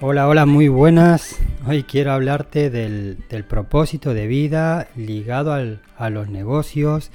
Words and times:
Hola, 0.00 0.26
hola, 0.26 0.44
muy 0.44 0.66
buenas. 0.66 1.38
Hoy 1.68 1.84
quiero 1.84 2.10
hablarte 2.10 2.68
del, 2.68 3.16
propósito 3.48 4.12
de 4.12 4.26
vida 4.26 4.88
ligado 4.96 5.52
a 5.52 6.10
los 6.10 6.28
negocios, 6.28 7.12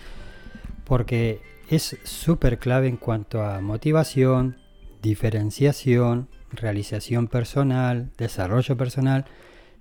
porque 0.86 1.42
es 1.70 1.98
súper 2.06 2.58
clave 2.58 2.88
en 2.88 2.96
cuanto 2.96 3.44
a 3.44 3.60
motivación, 3.60 4.56
diferenciación, 5.02 6.30
realización 6.52 7.28
personal, 7.28 8.12
desarrollo 8.18 8.78
personal. 8.78 9.26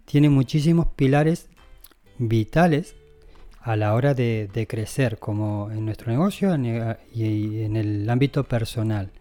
Tiene 0.04 0.28
muchísimos 0.28 0.88
pilares 0.96 1.50
vitales 2.18 2.96
a 3.60 3.76
la 3.76 3.94
hora 3.94 4.14
de, 4.14 4.66
crecer, 4.68 5.18
como 5.20 5.70
en 5.70 5.84
nuestro 5.84 6.10
negocio 6.10 6.52
y 7.14 7.62
en 7.62 7.76
el 7.76 8.10
ámbito 8.10 8.42
personal 8.42 9.12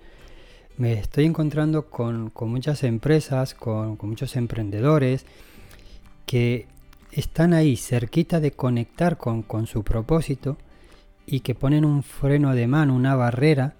me 0.77 0.93
estoy 0.93 1.25
encontrando 1.25 1.89
con, 1.89 2.31
muchas 2.41 2.83
empresas, 2.83 3.55
con, 3.55 3.97
muchos 4.01 4.35
emprendedores 4.35 5.25
que 6.25 6.67
están 7.11 7.53
ahí 7.53 7.75
cerquita 7.77 8.39
de 8.39 8.51
conectar 8.51 9.17
con, 9.17 9.67
su 9.67 9.83
propósito 9.83 10.57
y 11.25 11.39
que 11.39 11.55
ponen 11.55 11.83
un 11.83 12.03
freno 12.03 12.53
de 12.53 12.67
mano, 12.67 12.95
una 12.95 13.15
barrera 13.15 13.73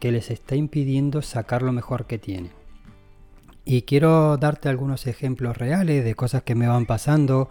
que 0.00 0.10
les 0.10 0.30
está 0.30 0.56
impidiendo 0.56 1.22
sacar 1.22 1.62
lo 1.62 1.72
mejor 1.72 2.06
que 2.06 2.18
tienen. 2.18 2.50
Y 3.64 3.82
quiero 3.82 4.36
darte 4.36 4.68
algunos 4.68 5.06
ejemplos 5.06 5.56
reales 5.56 6.04
de 6.04 6.16
cosas 6.16 6.42
que 6.42 6.56
me 6.56 6.66
van 6.66 6.86
pasando 6.86 7.48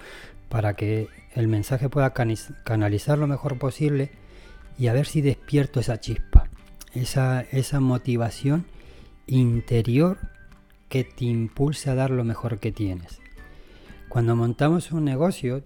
para 0.50 0.74
que 0.74 1.08
el 1.34 1.48
mensaje 1.48 1.88
pueda 1.88 2.12
canalizar 2.12 3.18
lo 3.18 3.28
mejor 3.28 3.58
posible 3.58 4.12
y 4.78 4.88
a 4.88 4.94
ver 4.94 5.06
si 5.06 5.22
despierto 5.22 5.80
esa 5.80 6.02
chispa, 6.02 6.50
esa, 6.94 7.46
esa 7.52 7.80
motivación 7.80 8.66
interior 9.28 10.18
que 10.90 11.04
te 11.04 11.26
impulse 11.26 11.90
a 11.90 11.96
dar 11.96 12.12
lo 12.12 12.24
mejor 12.24 12.60
que 12.60 12.72
tienes. 12.72 13.20
Cuando 14.10 14.36
montamos 14.36 14.92
un 14.92 15.06
negocio, 15.06 15.64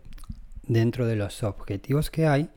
dentro 0.67 1.07
de 1.07 1.15
los 1.15 1.43
objetivos 1.43 2.09
que 2.11 2.27
hay, 2.27 2.49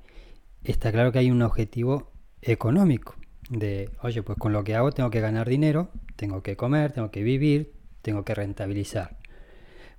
está 0.64 0.92
claro 0.92 1.12
que 1.12 1.18
hay 1.18 1.30
un 1.30 1.42
objetivo 1.42 2.12
económico. 2.42 3.16
De, 3.48 3.90
oye, 4.02 4.22
pues 4.22 4.36
con 4.38 4.52
lo 4.52 4.64
que 4.64 4.74
hago 4.74 4.92
tengo 4.92 5.10
que 5.10 5.20
ganar 5.20 5.48
dinero, 5.48 5.90
tengo 6.16 6.42
que 6.42 6.56
comer, 6.56 6.92
tengo 6.92 7.10
que 7.10 7.22
vivir, 7.22 7.72
tengo 8.02 8.24
que 8.24 8.34
rentabilizar. 8.34 9.18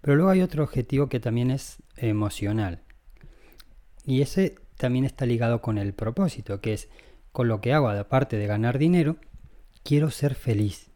Pero 0.01 0.15
luego 0.15 0.29
hay 0.29 0.41
otro 0.41 0.63
objetivo 0.63 1.09
que 1.09 1.19
también 1.19 1.51
es 1.51 1.81
emocional. 1.97 2.83
Y 4.05 4.21
ese 4.21 4.55
también 4.77 5.05
está 5.05 5.25
ligado 5.25 5.61
con 5.61 5.77
el 5.77 5.93
propósito, 5.93 6.61
que 6.61 6.73
es 6.73 6.89
con 7.31 7.47
lo 7.47 7.61
que 7.61 7.73
hago, 7.73 7.89
aparte 7.89 8.37
de 8.37 8.47
ganar 8.47 8.77
dinero, 8.77 9.17
quiero 9.83 10.09
ser 10.09 10.35
feliz. 10.35 10.88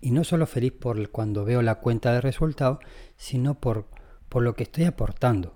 Y 0.00 0.10
no 0.12 0.24
solo 0.24 0.46
feliz 0.46 0.72
por 0.72 1.10
cuando 1.10 1.44
veo 1.44 1.62
la 1.62 1.76
cuenta 1.76 2.12
de 2.12 2.20
resultados, 2.20 2.78
sino 3.16 3.54
por, 3.54 3.86
por 4.28 4.42
lo 4.42 4.54
que 4.54 4.62
estoy 4.62 4.84
aportando, 4.84 5.54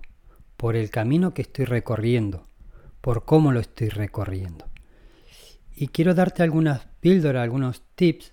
por 0.57 0.75
el 0.75 0.89
camino 0.89 1.33
que 1.33 1.43
estoy 1.43 1.65
recorriendo, 1.65 2.43
por 3.01 3.25
cómo 3.25 3.51
lo 3.51 3.59
estoy 3.59 3.89
recorriendo. 3.89 4.65
Y 5.75 5.87
quiero 5.87 6.13
darte 6.13 6.43
algunas 6.43 6.87
píldoras, 6.99 7.43
algunos 7.43 7.83
tips 7.95 8.31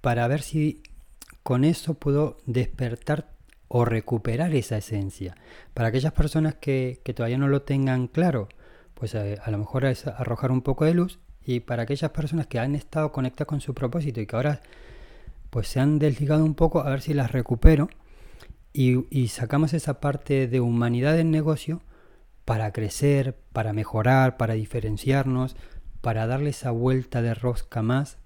para 0.00 0.28
ver 0.28 0.42
si 0.42 0.82
con 1.42 1.64
eso 1.64 1.94
puedo 1.94 2.38
despertar 2.46 3.32
o 3.68 3.84
recuperar 3.84 4.54
esa 4.54 4.78
esencia. 4.78 5.36
Para 5.74 5.88
aquellas 5.88 6.12
personas 6.12 6.54
que, 6.54 7.00
todavía 7.14 7.38
no 7.38 7.48
lo 7.48 7.62
tengan 7.62 8.06
claro, 8.06 8.48
pues 8.94 9.14
a, 9.14 9.26
eh, 9.26 9.38
a, 9.42 9.50
lo 9.50 9.58
mejor 9.58 9.84
es 9.84 10.06
arrojar 10.06 10.50
un 10.50 10.62
poco 10.62 10.84
de 10.84 10.94
luz. 10.94 11.18
Y 11.44 11.60
para 11.60 11.84
aquellas 11.84 12.10
personas 12.10 12.46
que 12.46 12.58
han 12.58 12.74
estado 12.74 13.12
conectadas 13.12 13.48
con 13.48 13.60
su 13.60 13.74
propósito 13.74 14.20
y 14.20 14.26
que 14.26 14.36
ahora 14.36 14.60
pues 15.50 15.68
se 15.68 15.80
han 15.80 15.98
desligado 15.98 16.44
un 16.44 16.54
poco 16.54 16.80
a 16.80 16.90
ver 16.90 17.00
si 17.00 17.14
las 17.14 17.32
recupero 17.32 17.88
y, 18.72 19.28
sacamos 19.28 19.72
esa 19.72 20.00
parte 20.00 20.46
de 20.46 20.60
humanidad 20.60 21.16
del 21.16 21.30
negocio 21.30 21.82
para 22.44 22.72
crecer, 22.72 23.36
para 23.52 23.72
mejorar, 23.72 24.36
para 24.36 24.54
diferenciarnos, 24.54 25.56
para 26.00 26.26
darle 26.26 26.50
esa 26.50 26.70
vuelta 26.70 27.20
de 27.20 27.34
rosca 27.34 27.82
más 27.82 28.18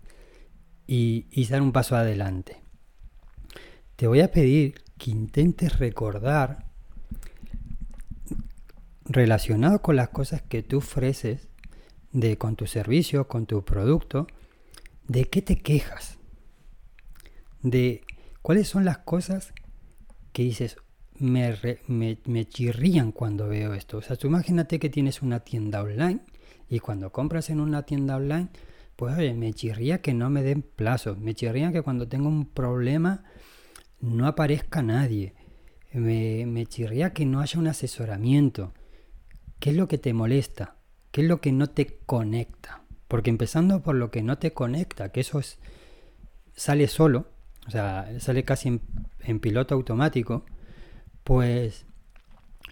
y, 0.86 1.46
dar 1.46 1.62
un 1.62 1.72
paso 1.72 1.96
adelante. 1.96 2.60
Te 3.96 4.06
voy 4.06 4.20
a 4.20 4.30
pedir 4.30 4.82
que 4.98 5.10
intentes 5.10 5.78
recordar 5.78 6.66
relacionado 9.04 9.80
con 9.80 9.96
las 9.96 10.10
cosas 10.10 10.42
que 10.42 10.62
tú 10.62 10.78
ofreces, 10.78 11.48
de 12.12 12.36
con 12.36 12.56
tu 12.56 12.66
servicio, 12.66 13.26
con 13.26 13.46
tu 13.46 13.64
producto, 13.64 14.26
de 15.08 15.24
qué 15.24 15.40
te 15.40 15.56
quejas 15.56 16.18
de 17.62 18.02
cuáles 18.42 18.68
son 18.68 18.84
las 18.84 18.98
cosas 18.98 19.52
que 20.32 20.42
dices, 20.42 20.76
me, 21.18 21.56
me, 21.86 22.48
chirrían 22.48 23.12
cuando 23.12 23.48
veo 23.48 23.74
esto. 23.74 23.98
O 23.98 24.02
sea, 24.02 24.16
tú 24.16 24.26
imagínate 24.26 24.78
que 24.78 24.90
tienes 24.90 25.22
una 25.22 25.40
tienda 25.40 25.82
online 25.82 26.20
y 26.68 26.80
cuando 26.80 27.12
compras 27.12 27.50
en 27.50 27.60
una 27.60 27.84
tienda 27.84 28.16
online, 28.16 28.48
pues 28.96 29.16
oye, 29.16 29.34
me 29.34 29.52
chirría 29.52 30.00
que 30.00 30.14
no 30.14 30.30
me 30.30 30.42
den 30.42 30.62
plazo, 30.62 31.16
me 31.16 31.34
chirría 31.34 31.72
que 31.72 31.82
cuando 31.82 32.08
tengo 32.08 32.28
un 32.28 32.46
problema 32.46 33.24
no 34.00 34.26
aparezca 34.26 34.82
nadie, 34.82 35.34
me, 35.92 36.44
me 36.46 36.66
chirría 36.66 37.12
que 37.12 37.24
no 37.24 37.40
haya 37.40 37.58
un 37.58 37.68
asesoramiento. 37.68 38.72
¿Qué 39.60 39.70
es 39.70 39.76
lo 39.76 39.86
que 39.86 39.98
te 39.98 40.12
molesta? 40.12 40.76
¿Qué 41.12 41.20
es 41.20 41.28
lo 41.28 41.40
que 41.40 41.52
no 41.52 41.70
te 41.70 41.98
conecta? 42.06 42.82
Porque 43.06 43.30
empezando 43.30 43.82
por 43.82 43.94
lo 43.94 44.10
que 44.10 44.22
no 44.22 44.38
te 44.38 44.52
conecta, 44.52 45.12
que 45.12 45.20
eso 45.20 45.38
es, 45.38 45.58
sale 46.56 46.88
solo, 46.88 47.31
o 47.66 47.70
sea, 47.70 48.08
sale 48.18 48.44
casi 48.44 48.80
en, 49.20 49.40
piloto 49.40 49.74
automático, 49.74 50.44
pues 51.24 51.86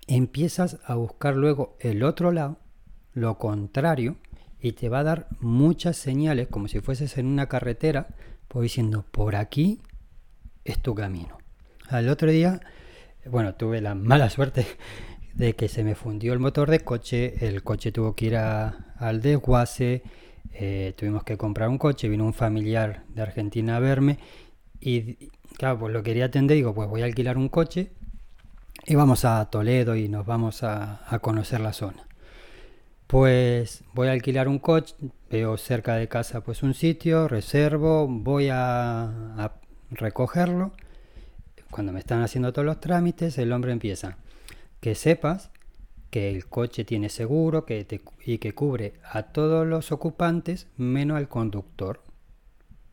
empiezas 0.07 0.79
a 0.85 0.95
buscar 0.95 1.37
luego 1.37 1.77
el 1.81 2.03
otro 2.03 2.33
lado, 2.33 2.59
lo 3.13 3.39
contrario, 3.39 4.17
y 4.61 4.73
te 4.73 4.89
va 4.89 5.01
a 5.01 5.05
dar 5.05 5.29
muchas 5.41 5.97
señales, 5.97 6.49
como 6.49 6.69
si 6.69 6.81
fueses 6.81 7.17
en 7.19 7.27
una 7.27 7.47
carretera, 7.47 8.09
pues 8.49 8.65
diciendo, 8.65 9.05
por 9.11 9.37
aquí 9.37 9.81
es 10.65 10.81
tu 10.81 10.95
camino. 10.95 11.39
Al 11.89 12.09
otro 12.09 12.31
día, 12.31 12.61
bueno, 13.27 13.55
tuve 13.55 13.81
la 13.81 13.95
mala 13.95 14.29
suerte 14.29 14.67
de 15.35 15.55
que 15.55 15.69
se 15.69 15.85
me 15.85 15.95
fundió 15.95 16.33
el 16.33 16.41
motor 16.41 16.71
de 16.71 16.81
coche, 16.81 17.47
el 17.47 17.63
coche 17.63 17.93
tuvo 17.93 18.15
que 18.15 18.27
ir 18.27 18.37
al 18.37 19.23
desguace, 19.23 20.03
eh, 20.53 20.95
tuvimos 20.97 21.23
que 21.23 21.37
comprar 21.37 21.69
un 21.69 21.79
coche, 21.79 22.09
vino 22.09 22.25
un 22.25 22.35
familiar 22.35 23.05
de 23.09 23.23
Argentina 23.23 23.77
a 23.77 23.81
verme 23.81 24.19
y 24.81 25.31
claro, 25.57 25.79
pues 25.79 25.93
lo 25.93 26.03
quería 26.03 26.27
atender, 26.27 26.57
digo, 26.57 26.75
pues 26.75 26.89
voy 26.89 27.03
a 27.03 27.05
alquilar 27.05 27.37
un 27.37 27.49
coche 27.49 27.93
y 28.87 28.95
vamos 28.95 29.25
a 29.25 29.45
Toledo 29.51 29.95
y 29.95 30.09
nos 30.09 30.27
vamos 30.27 30.63
a, 30.63 31.19
conocer 31.21 31.61
la 31.61 31.73
zona. 31.73 32.07
Pues 33.07 33.85
voy 33.93 34.09
a 34.09 34.13
alquilar 34.13 34.49
un 34.49 34.59
coche, 34.59 34.95
veo 35.31 35.57
cerca 35.57 35.97
de 35.97 36.09
casa 36.09 36.43
pues 36.43 36.63
un 36.63 36.75
sitio, 36.75 37.29
reservo, 37.29 38.07
voy 38.09 38.49
a, 38.51 39.53
recogerlo. 39.91 40.73
Cuando 41.71 41.93
me 41.93 42.01
están 42.01 42.23
haciendo 42.23 42.53
todos 42.53 42.67
los 42.67 42.81
trámites, 42.81 43.39
el 43.39 43.53
hombre 43.53 43.73
empieza. 43.73 44.17
Que 44.81 44.95
sepas 44.95 45.51
que 46.11 46.31
el 46.31 46.47
coche 46.47 46.85
tiene 46.85 47.09
seguro 47.11 47.65
que 47.65 47.87
y 48.25 48.39
que 48.39 48.55
cubre 48.55 48.95
a 49.05 49.25
todos 49.25 49.67
los 49.67 49.93
ocupantes 49.93 50.69
menos 50.77 51.17
al 51.17 51.29
conductor. 51.29 52.03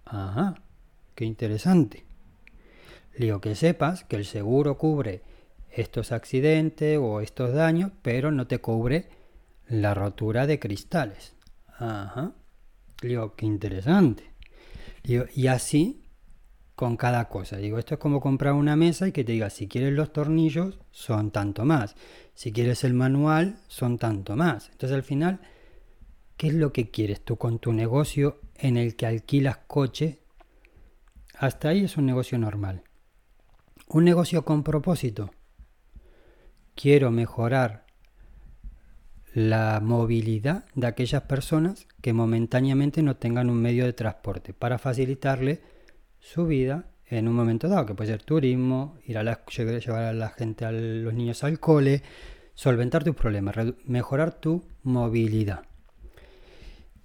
Ajá. 0.05 0.55
Qué 1.17 1.25
interesante. 1.25 2.05
digo 3.17 3.41
que 3.41 3.55
sepas 3.55 4.03
que 4.03 4.17
el 4.17 4.25
seguro 4.25 4.77
cubre 4.77 5.23
estos 5.71 6.11
accidentes 6.11 6.99
o 7.01 7.21
estos 7.21 7.55
daños, 7.55 7.91
pero 8.03 8.31
no 8.31 8.45
te 8.45 8.59
cubre 8.59 9.09
la 9.67 9.95
rotura 9.95 10.45
de 10.45 10.59
cristales. 10.59 11.33
Ajá. 11.79 12.33
digo, 13.01 13.33
qué 13.35 13.47
interesante. 13.47 14.25
y 15.03 15.47
así 15.47 16.03
con 16.75 16.97
cada 16.97 17.27
cosa. 17.29 17.57
Digo, 17.57 17.79
esto 17.79 17.95
es 17.95 17.99
como 17.99 18.21
comprar 18.21 18.53
una 18.53 18.75
mesa 18.75 19.07
y 19.07 19.11
que 19.11 19.23
te 19.23 19.31
diga, 19.31 19.49
si 19.49 19.67
quieres 19.67 19.93
los 19.93 20.13
tornillos, 20.13 20.77
son 20.91 21.31
tanto 21.31 21.65
más. 21.65 21.95
Si 22.35 22.51
quieres 22.51 22.83
el 22.83 22.93
manual, 22.93 23.57
son 23.69 23.97
tanto 23.97 24.35
más. 24.35 24.69
Entonces 24.69 24.95
al 24.95 25.01
final, 25.03 25.39
¿qué 26.37 26.49
es 26.49 26.53
lo 26.53 26.71
que 26.71 26.91
quieres 26.91 27.21
tú 27.21 27.37
con 27.37 27.57
tu 27.57 27.73
negocio 27.73 28.39
en 28.53 28.77
el 28.77 28.95
que 28.95 29.07
alquilas 29.07 29.57
coche 29.65 30.19
hasta 31.37 31.69
ahí 31.69 31.83
es 31.83 31.97
un 31.97 32.05
negocio 32.05 32.37
normal. 32.37 32.83
Un 33.89 34.03
negocio 34.03 34.43
con 34.43 34.63
propósito. 34.63 35.31
Quiero 36.75 37.11
mejorar 37.11 37.85
la 39.33 39.79
movilidad 39.83 40.65
de 40.73 40.87
aquellas 40.87 41.23
personas 41.23 41.87
que 42.01 42.13
momentáneamente 42.13 43.03
no 43.03 43.17
tengan 43.17 43.49
un 43.49 43.61
medio 43.61 43.85
de 43.85 43.93
transporte 43.93 44.53
para 44.53 44.79
facilitarle 44.79 45.61
su 46.19 46.47
vida 46.47 46.87
en 47.05 47.27
un 47.27 47.35
momento 47.35 47.67
dado, 47.67 47.85
que 47.85 47.93
puede 47.93 48.11
ser 48.11 48.23
turismo, 48.23 48.97
ir 49.05 49.17
a 49.17 49.23
la, 49.23 49.45
llevar 49.45 50.03
a 50.03 50.13
la 50.13 50.29
gente, 50.29 50.65
a 50.65 50.71
los 50.71 51.13
niños 51.13 51.43
al 51.43 51.59
cole, 51.59 52.01
solventar 52.53 53.03
tus 53.03 53.15
problemas, 53.15 53.55
mejorar 53.85 54.33
tu 54.39 54.63
movilidad. 54.83 55.63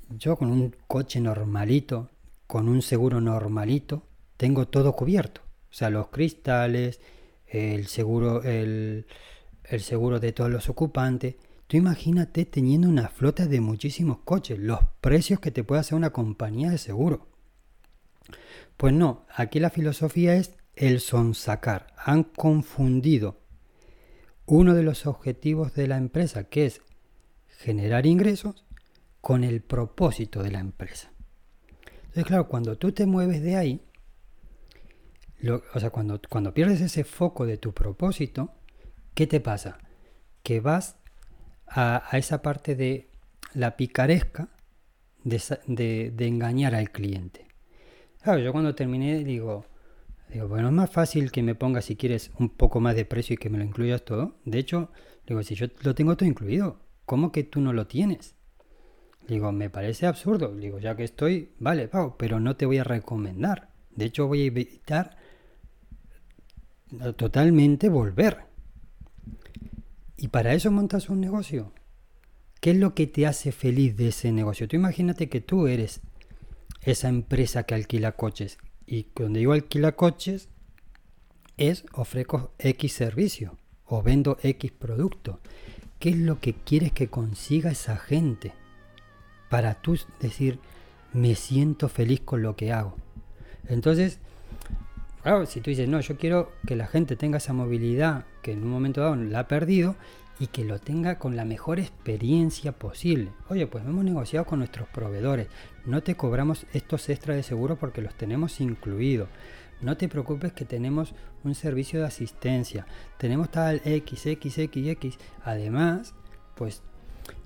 Yo 0.09 0.37
con 0.37 0.51
un 0.51 0.75
coche 0.87 1.21
normalito, 1.21 2.11
con 2.47 2.69
un 2.69 2.83
seguro 2.83 3.21
normalito, 3.21 4.09
tengo 4.43 4.67
todo 4.67 4.95
cubierto. 4.95 5.41
O 5.71 5.73
sea, 5.73 5.89
los 5.89 6.09
cristales, 6.09 7.01
el 7.47 7.87
seguro, 7.87 8.43
el, 8.43 9.07
el 9.63 9.81
seguro 9.83 10.19
de 10.19 10.33
todos 10.33 10.51
los 10.51 10.69
ocupantes. 10.69 11.37
Tú 11.69 11.77
imagínate 11.77 12.45
teniendo 12.45 12.89
una 12.89 13.07
flota 13.07 13.47
de 13.47 13.61
muchísimos 13.61 14.19
coches, 14.25 14.59
los 14.59 14.81
precios 15.01 15.39
que 15.39 15.53
te 15.53 15.63
puede 15.63 15.83
hacer 15.83 15.95
una 15.95 16.11
compañía 16.11 16.71
de 16.71 16.79
seguro. 16.79 17.29
Pues 18.77 18.93
no, 18.93 19.27
aquí 19.33 19.61
la 19.61 19.71
filosofía 19.71 20.35
es 20.35 20.57
el 20.75 20.99
sonsacar. 20.99 21.95
Han 21.97 22.25
confundido 22.25 23.39
uno 24.45 24.75
de 24.75 24.83
los 24.83 25.07
objetivos 25.07 25.73
de 25.75 25.87
la 25.87 25.99
empresa, 25.99 26.49
que 26.49 26.67
es 26.67 26.81
generar 27.47 28.07
ingresos, 28.07 28.65
con 29.21 29.45
el 29.45 29.61
propósito 29.61 30.43
de 30.43 30.51
la 30.51 30.59
empresa. 30.59 31.13
Entonces, 32.07 32.25
claro, 32.25 32.49
cuando 32.49 32.77
tú 32.77 32.91
te 32.91 33.07
mueves 33.07 33.41
de 33.41 33.55
ahí, 33.55 33.81
o 35.51 35.81
sea, 35.81 35.91
cuando, 35.91 36.21
cuando 36.29 36.55
pierdes 36.55 36.81
ese 36.81 37.05
foco 37.05 37.47
de 37.47 37.57
tu 37.57 37.73
propósito, 37.73 38.53
¿qué 39.15 39.27
te 39.27 39.41
pasa? 39.41 39.79
Que 40.43 40.61
vas 40.61 40.97
a, 41.67 42.09
esa 42.13 42.43
parte 42.43 42.75
de 42.75 43.09
la 43.55 43.77
picaresca 43.77 44.49
de, 45.25 46.15
engañar 46.19 46.75
al 46.75 46.91
cliente. 46.91 47.47
Claro, 48.23 48.41
yo 48.41 48.53
cuando 48.53 48.75
terminé 48.75 49.25
digo, 49.25 49.67
digo, 50.29 50.49
bueno, 50.49 50.69
es 50.69 50.75
más 50.75 50.91
fácil 50.91 51.33
que 51.33 51.43
me 51.43 51.55
pongas 51.55 51.87
si 51.87 51.97
quieres 51.97 52.31
un 52.39 52.51
poco 52.51 52.81
más 52.81 52.95
de 52.95 53.05
precio 53.05 53.35
y 53.35 53.37
que 53.37 53.51
me 53.51 53.59
lo 53.59 53.65
incluyas 53.65 54.05
todo. 54.05 54.37
De 54.45 54.59
hecho, 54.59 54.91
digo, 55.27 55.43
si 55.43 55.55
yo 55.55 55.67
lo 55.83 55.95
tengo 55.95 56.17
todo 56.17 56.29
incluido, 56.29 56.79
¿Cómo 57.05 57.33
que 57.33 57.45
tú 57.45 57.61
no 57.61 57.73
lo 57.73 57.87
tienes? 57.87 58.37
Digo, 59.29 59.53
me 59.53 59.71
parece 59.71 60.07
absurdo. 60.07 60.55
Digo, 60.55 60.79
ya 60.79 60.97
que 60.97 61.05
estoy, 61.05 61.53
vale, 61.59 61.89
pago, 61.89 62.17
pero 62.17 62.41
no 62.41 62.57
te 62.57 62.67
voy 62.67 62.79
a 62.79 62.85
recomendar. 62.85 63.71
De 63.91 64.07
hecho, 64.07 64.27
voy 64.27 64.43
a 64.43 64.47
evitar 64.47 65.19
totalmente 67.17 67.89
volver. 67.89 68.45
Y 70.17 70.29
para 70.29 70.55
eso 70.55 70.71
montas 70.71 71.09
un 71.09 71.21
negocio. 71.21 71.73
¿Qué 72.61 72.71
es 72.71 72.77
lo 72.77 72.95
que 72.95 73.07
te 73.07 73.27
hace 73.27 73.51
feliz 73.51 73.97
de 73.97 74.09
ese 74.09 74.31
negocio? 74.31 74.69
Tú 74.69 74.77
imagínate 74.77 75.29
que 75.29 75.41
tú 75.41 75.67
eres 75.67 76.01
esa 76.83 77.09
empresa 77.09 77.65
que 77.65 77.75
alquila 77.75 78.13
coches. 78.13 78.59
Y 78.87 79.05
cuando 79.05 79.39
digo 79.39 79.53
alquila 79.53 79.97
coches, 79.97 80.49
es 81.57 81.85
ofrezco 81.93 82.53
X 82.59 82.93
servicio 82.93 83.57
o 83.85 84.03
vendo 84.03 84.39
X 84.43 84.71
producto. 84.73 85.41
¿Qué 85.99 86.11
es 86.11 86.17
lo 86.19 86.41
que 86.41 86.55
quieres 86.55 86.93
que 86.93 87.09
consiga 87.09 87.71
esa 87.71 87.97
gente? 87.97 88.53
Para 89.49 89.83
tú 89.83 89.99
decir, 90.21 90.59
me 91.13 91.35
siento 91.35 91.89
feliz 91.89 92.21
con 92.21 92.43
lo 92.43 92.57
que 92.57 92.73
hago. 92.73 92.97
Entonces, 93.69 94.19
claro, 95.23 95.47
si 95.47 95.61
tú 95.61 95.71
dices, 95.71 95.89
no, 95.89 96.01
yo 96.01 96.17
quiero 96.17 96.53
que 96.67 96.77
la 96.77 96.87
gente 96.87 97.17
tenga 97.17 97.39
esa 97.39 97.53
movilidad 97.53 98.25
que 98.43 98.53
en 98.53 98.63
un 98.63 98.71
momento 98.71 99.01
dado 99.01 99.17
la 99.17 99.41
ha 99.41 99.49
perdido 99.49 99.97
y 100.39 100.49
que 100.49 100.65
lo 100.65 100.79
tenga 100.79 101.19
con 101.19 101.37
la 101.37 101.45
mejor 101.45 101.79
experiencia 101.79 102.73
posible. 102.73 103.31
Oye, 103.49 103.67
pues 103.67 103.85
hemos 103.85 104.05
negociado 104.05 104.45
con 104.45 104.59
nuestros 104.59 104.89
proveedores, 104.89 105.49
no 105.87 106.03
te 106.03 106.17
cobramos 106.17 106.67
estos 106.73 107.09
extras 107.09 107.37
de 107.37 107.43
seguro 107.43 107.77
porque 107.77 108.03
los 108.03 108.15
tenemos 108.15 108.61
incluidos. 108.61 109.29
No 109.81 109.97
te 109.97 110.09
preocupes 110.09 110.53
que 110.53 110.65
tenemos 110.65 111.15
un 111.43 111.55
servicio 111.57 112.01
de 112.01 112.07
asistencia. 112.07 112.87
Tenemos 113.19 113.51
tal 113.51 113.83
X, 113.85 114.27
X, 114.27 114.59
X, 114.59 114.87
X. 114.89 115.19
Además, 115.45 116.15
pues, 116.55 116.83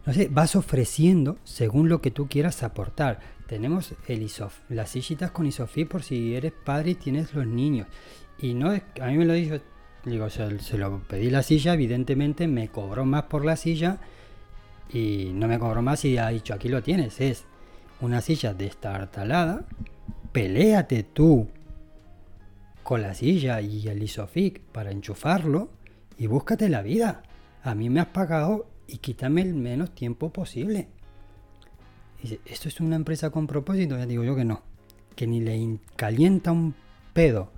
no 0.05 0.13
sé, 0.13 0.29
vas 0.31 0.55
ofreciendo 0.55 1.39
según 1.45 1.89
lo 1.89 2.03
que 2.03 2.11
tú 2.11 2.29
quieras 2.29 2.63
aportar. 2.63 3.21
Tenemos 3.47 3.95
el 4.09 4.23
ISOF, 4.23 4.59
las 4.69 4.91
sillitas 4.91 5.31
con 5.31 5.47
ISOFI 5.47 5.85
por 5.85 6.03
si 6.03 6.35
eres 6.35 6.53
padre 6.53 6.91
y 6.91 6.95
tienes 6.97 7.35
los 7.35 7.47
niños. 7.47 7.87
Y 8.39 8.55
no 8.55 8.73
es, 8.73 8.83
a 9.01 9.07
mí 9.07 9.17
me 9.17 9.25
lo 9.25 9.35
dijo, 9.35 9.57
digo, 10.05 10.29
se, 10.31 10.59
se 10.59 10.79
lo 10.79 11.01
pedí 11.01 11.31
la 11.31 11.43
silla, 11.43 11.75
evidentemente 11.75 12.49
me 12.49 12.69
cobró 12.69 13.05
más 13.05 13.25
por 13.25 13.45
la 13.45 13.57
silla 13.57 13.99
y 14.93 15.31
no 15.35 15.49
me 15.49 15.59
cobró 15.59 15.83
más 15.83 16.05
y 16.05 16.19
ha 16.19 16.29
dicho, 16.29 16.55
aquí 16.55 16.69
lo 16.69 16.83
tienes, 16.83 17.21
es 17.21 17.45
una 18.01 18.21
silla 18.21 18.53
destartalada, 18.53 19.65
peléate 20.33 21.03
tú 21.03 21.49
con 22.83 23.03
la 23.03 23.15
silla 23.15 23.61
y 23.61 23.89
el 23.89 24.03
Isofic 24.03 24.61
para 24.61 24.91
enchufarlo 24.91 25.71
y 26.19 26.27
búscate 26.27 26.69
la 26.69 26.83
vida. 26.83 27.23
A 27.63 27.75
mí 27.75 27.91
me 27.91 28.01
has 28.01 28.07
pagado 28.07 28.69
y 28.87 28.99
quítame 28.99 29.43
el 29.43 29.55
menos 29.55 29.95
tiempo 29.95 30.33
posible. 30.33 30.89
¿Esto 32.45 32.69
es 32.69 32.81
una 32.81 32.97
empresa 32.97 33.31
con 33.31 33.47
propósito? 33.47 33.97
Ya 33.97 34.07
digo 34.07 34.25
yo 34.25 34.37
que 34.37 34.45
no. 34.45 34.63
Que 35.15 35.27
ni 35.27 35.41
le 35.41 35.79
calienta 35.97 36.53
un 36.53 36.75
pedo 37.13 37.51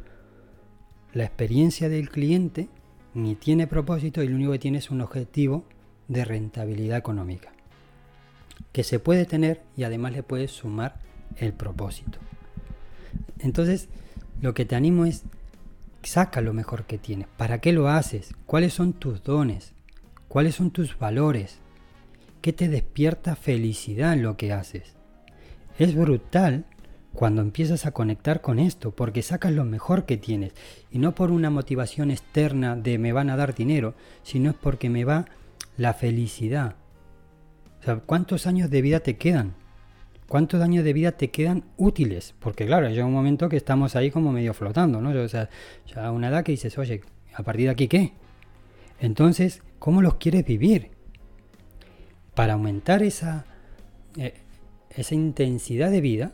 la 1.13 1.25
experiencia 1.25 1.89
del 1.89 2.11
cliente, 2.11 2.69
ni 3.15 3.35
tiene 3.35 3.67
propósito 3.67 4.23
y 4.23 4.29
lo 4.29 4.37
único 4.37 4.53
que 4.53 4.59
tiene 4.59 4.79
es 4.79 4.91
un 4.91 5.01
objetivo 5.01 5.65
de 6.07 6.25
rentabilidad 6.25 6.99
económica. 6.99 7.51
Que 8.73 8.85
se 8.85 8.99
puede 8.99 9.25
tener 9.25 9.63
y 9.77 9.85
además 9.85 10.13
le 10.13 10.23
puedes 10.23 10.51
sumar 10.51 11.01
el 11.37 11.53
propósito. 11.53 12.19
Entonces, 13.39 13.89
lo 14.41 14.55
que 14.55 14.65
te 14.65 14.77
animo 14.77 15.05
es, 15.05 15.25
saca 16.03 16.41
lo 16.41 16.53
mejor 16.53 16.85
que 16.85 16.99
tienes. 16.99 17.29
¿Para 17.37 17.61
qué 17.61 17.73
lo 17.73 17.89
haces? 17.89 18.35
¿Cuáles 18.47 18.75
son 18.75 18.93
tus 18.93 19.23
dones? 19.23 19.73
¿Cuáles 20.29 20.55
son 20.55 20.71
tus 20.71 20.99
valores? 20.99 21.59
¿Qué 22.41 22.53
te 22.53 22.69
despierta 22.69 23.35
felicidad 23.35 24.13
en 24.13 24.23
lo 24.23 24.37
que 24.37 24.53
haces? 24.53 24.95
Es 25.79 25.95
brutal 25.95 26.67
cuando 27.13 27.43
empiezas 27.43 27.85
a 27.85 27.91
conectar 27.91 28.41
con 28.41 28.61
esto, 28.61 28.93
porque 28.93 29.23
sacas 29.23 29.53
lo 29.53 29.65
mejor 29.65 30.07
que 30.07 30.17
tienes. 30.17 30.53
Y 30.91 30.99
no 30.99 31.15
por 31.15 31.33
una 31.33 31.51
motivación 31.51 32.11
externa 32.13 32.77
de 32.77 32.99
me 32.99 33.13
van 33.13 33.31
a 33.31 33.37
dar 33.37 33.55
dinero, 33.55 33.95
sino 34.23 34.51
es 34.51 34.57
porque 34.57 34.89
me 34.89 35.05
va 35.05 35.27
la 35.77 35.95
felicidad. 35.95 36.77
O 37.81 37.85
sea, 37.85 37.97
¿cuántos 37.97 38.47
años 38.47 38.71
de 38.71 38.83
vida 38.83 39.01
te 39.01 39.17
quedan? 39.17 39.55
¿Cuántos 40.29 40.61
años 40.61 40.85
de 40.85 40.93
vida 40.93 41.13
te 41.13 41.31
quedan 41.31 41.65
útiles? 41.77 42.35
Porque 42.39 42.67
claro, 42.67 42.89
llega 42.89 43.07
un 43.07 43.15
momento 43.15 43.49
que 43.49 43.57
estamos 43.57 43.97
ahí 43.97 44.11
como 44.11 44.31
medio 44.31 44.55
flotando, 44.55 45.01
¿no? 45.01 45.11
O 45.11 45.29
sea, 45.29 45.49
ya 45.87 46.13
una 46.13 46.29
edad 46.29 46.45
que 46.45 46.53
dices, 46.53 46.77
oye, 46.79 47.01
¿a 47.35 47.43
partir 47.43 47.65
de 47.67 47.71
aquí 47.71 47.89
qué? 47.89 48.13
Entonces, 49.01 49.63
¿cómo 49.79 50.03
los 50.03 50.17
quieres 50.17 50.45
vivir? 50.45 50.98
Para 52.39 52.53
aumentar 52.53 53.03
esa, 53.03 53.47
eh, 54.17 54.35
esa 54.91 55.17
intensidad 55.17 55.91
de 55.91 56.01
vida, 56.01 56.31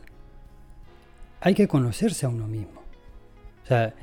hay 1.41 1.55
que 1.55 1.67
conocerse 1.67 2.27
a 2.27 2.29
uno 2.29 2.45
mismo. 2.45 2.83
O 3.63 3.67
sea, 3.67 3.95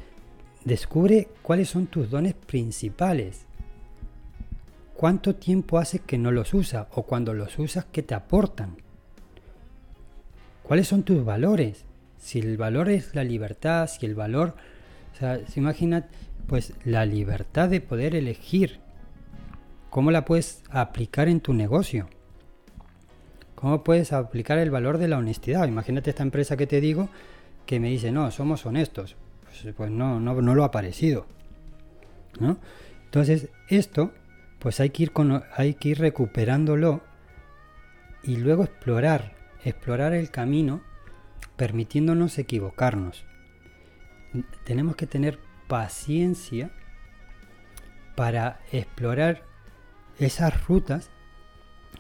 descubre 0.64 1.28
cuáles 1.42 1.68
son 1.68 1.86
tus 1.86 2.10
dones 2.10 2.34
principales. 2.34 3.46
¿Cuánto 4.94 5.36
tiempo 5.36 5.78
haces 5.78 6.00
que 6.00 6.18
no 6.18 6.32
los 6.32 6.54
usas? 6.54 6.88
O 6.90 7.04
cuando 7.04 7.34
los 7.34 7.56
usas, 7.60 7.84
¿qué 7.92 8.02
te 8.02 8.14
aportan? 8.14 8.78
¿Cuáles 10.64 10.88
son 10.88 11.04
tus 11.04 11.24
valores? 11.24 11.84
Si 12.18 12.40
el 12.40 12.56
valor 12.56 12.88
es 12.88 13.14
la 13.14 13.22
libertad, 13.22 13.86
si 13.86 14.06
el 14.06 14.16
valor, 14.16 14.56
o 15.14 15.18
sea, 15.20 15.38
se 15.46 15.60
imagina 15.60 16.08
pues 16.48 16.72
la 16.84 17.06
libertad 17.06 17.68
de 17.68 17.80
poder 17.80 18.16
elegir 18.16 18.81
cómo 19.92 20.10
la 20.10 20.24
puedes 20.24 20.62
aplicar 20.70 21.28
en 21.28 21.42
tu 21.42 21.52
negocio. 21.52 22.08
¿Cómo 23.54 23.84
puedes 23.84 24.14
aplicar 24.14 24.56
el 24.56 24.70
valor 24.70 24.96
de 24.96 25.06
la 25.06 25.18
honestidad? 25.18 25.68
Imagínate 25.68 26.08
esta 26.08 26.22
empresa 26.22 26.56
que 26.56 26.66
te 26.66 26.80
digo 26.80 27.10
que 27.66 27.78
me 27.78 27.90
dice, 27.90 28.10
no, 28.10 28.30
somos 28.30 28.64
honestos. 28.64 29.16
Pues, 29.44 29.74
pues 29.76 29.90
no, 29.90 30.18
no, 30.18 30.40
no, 30.40 30.54
lo 30.54 30.64
ha 30.64 30.70
parecido. 30.70 31.26
¿no? 32.40 32.56
Entonces, 33.04 33.50
esto, 33.68 34.12
pues 34.60 34.80
hay 34.80 34.88
que, 34.88 35.02
ir 35.02 35.12
hay 35.54 35.74
que 35.74 35.90
ir 35.90 35.98
recuperándolo 35.98 37.02
y 38.22 38.38
luego 38.38 38.64
explorar 38.64 39.42
explorar 39.62 40.14
el 40.14 40.30
camino 40.30 40.80
permitiéndonos 41.56 42.38
equivocarnos. 42.38 43.26
Tenemos 44.64 44.96
que 44.96 45.06
tener 45.06 45.38
paciencia 45.68 46.70
para 48.16 48.60
explorar 48.72 49.51
esas 50.18 50.66
rutas 50.66 51.10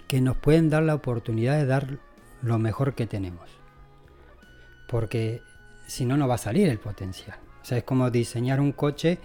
que 0.08 0.20
nos 0.20 0.36
pueden 0.36 0.70
dar 0.70 0.82
la 0.82 0.94
oportunidad 0.94 1.56
de 1.56 1.66
dar 1.66 1.98
lo 2.42 2.58
mejor 2.58 2.94
que 2.94 3.06
tenemos. 3.06 3.48
Porque 4.88 5.42
si 5.86 6.04
no, 6.04 6.16
no 6.16 6.28
va 6.28 6.34
a 6.34 6.38
salir 6.38 6.68
el 6.68 6.78
potencial. 6.78 7.38
O 7.62 7.64
sea, 7.64 7.78
es 7.78 7.84
como 7.84 8.10
diseñar 8.10 8.60
un 8.60 8.72
coche, 8.72 9.18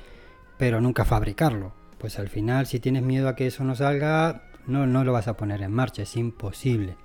pero 0.58 0.80
nunca 0.80 1.06
fabricarlo. 1.06 1.74
Pues 1.98 2.20
al 2.20 2.30
final, 2.30 2.68
si 2.68 2.80
tienes 2.80 3.04
miedo 3.04 3.28
a 3.28 3.36
que 3.36 3.48
eso 3.48 3.64
no 3.64 3.76
salga, 3.76 4.44
no, 4.68 4.86
no 4.86 5.04
lo 5.04 5.14
vas 5.14 5.28
a 5.28 5.36
poner 5.36 5.62
en 5.62 5.74
marcha, 5.74 6.04
es 6.04 6.16
imposible. 6.16 6.96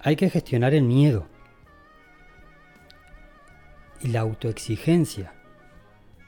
Hay 0.00 0.16
que 0.16 0.30
gestionar 0.30 0.74
el 0.74 0.82
miedo 0.82 1.26
y 4.00 4.08
la 4.08 4.20
autoexigencia. 4.20 5.32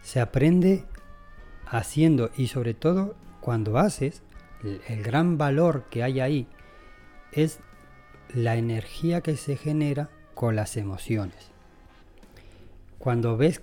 Se 0.00 0.20
aprende 0.20 0.84
haciendo 1.66 2.30
y 2.36 2.48
sobre 2.48 2.74
todo 2.74 3.14
cuando 3.40 3.78
haces, 3.78 4.22
el, 4.62 5.02
gran 5.02 5.38
valor 5.38 5.84
que 5.90 6.02
hay 6.02 6.20
ahí 6.20 6.46
es 7.32 7.58
la 8.34 8.56
energía 8.56 9.20
que 9.20 9.36
se 9.36 9.56
genera 9.56 10.10
con 10.34 10.56
las 10.56 10.76
emociones. 10.76 11.50
Cuando 12.98 13.36
ves 13.36 13.62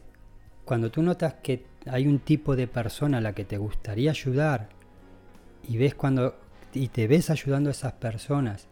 cuando 0.65 0.91
tú 0.91 1.01
notas 1.01 1.33
que 1.41 1.65
hay 1.87 2.05
un 2.05 2.19
tipo 2.19 2.55
de 2.55 2.67
persona 2.67 3.17
a 3.17 3.21
la 3.21 3.33
que 3.33 3.43
te 3.43 3.57
gustaría 3.57 4.11
ayudar 4.11 4.69
y 5.67 5.77
ves 5.77 5.95
cuando 5.95 6.35
y 6.73 6.89
te 6.89 7.07
ves 7.07 7.31
ayudando 7.31 7.69
a 7.69 7.71
esas 7.71 7.93
personas 7.93 8.67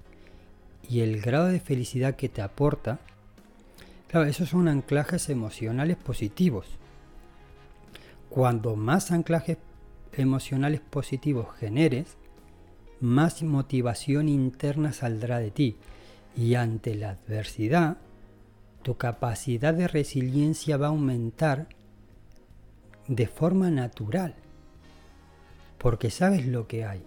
y 0.88 1.01
el 1.01 1.22
grado 1.22 1.48
de 1.48 1.60
felicidad 1.60 2.15
que 2.15 2.29
te 2.29 2.41
aporta, 2.41 3.00
claro, 4.07 4.27
esos 4.27 4.50
son 4.50 4.67
anclajes 4.67 5.29
emocionales 5.29 5.98
positivos. 5.98 6.67
Cuando 8.29 8.75
más 8.75 9.12
anclajes 9.12 9.57
emocionales 10.14 10.82
positivos 10.82 11.48
generes, 11.58 12.18
más 13.00 13.44
motivación 13.44 14.30
interna 14.30 14.94
saldrá 14.94 15.40
de 15.40 15.52
ti. 15.52 15.78
Y 16.36 16.56
ante 16.56 16.96
la 16.96 17.12
adversidad, 17.12 17.98
tu 18.84 18.98
capacidad 18.98 19.74
de 19.74 19.88
resiliencia 19.88 20.78
va 20.78 20.88
a 20.88 20.90
aumentar 20.90 21.68
de 23.08 23.28
forma 23.28 23.70
natural. 23.70 24.36
Porque 25.78 26.10
sabes 26.10 26.46
lo 26.46 26.68
que 26.68 26.86
hay. 26.86 27.04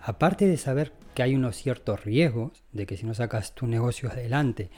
Aparte 0.00 0.46
de 0.46 0.56
saber 0.56 0.92
que 1.14 1.22
hay 1.22 1.34
unos 1.34 1.56
ciertos 1.56 2.04
riesgos 2.04 2.62
de 2.72 2.86
que 2.86 2.96
si 2.96 3.06
no 3.06 3.14
sacas 3.14 3.54
tu 3.54 3.66
negocio 3.66 4.10
adelante 4.10 4.70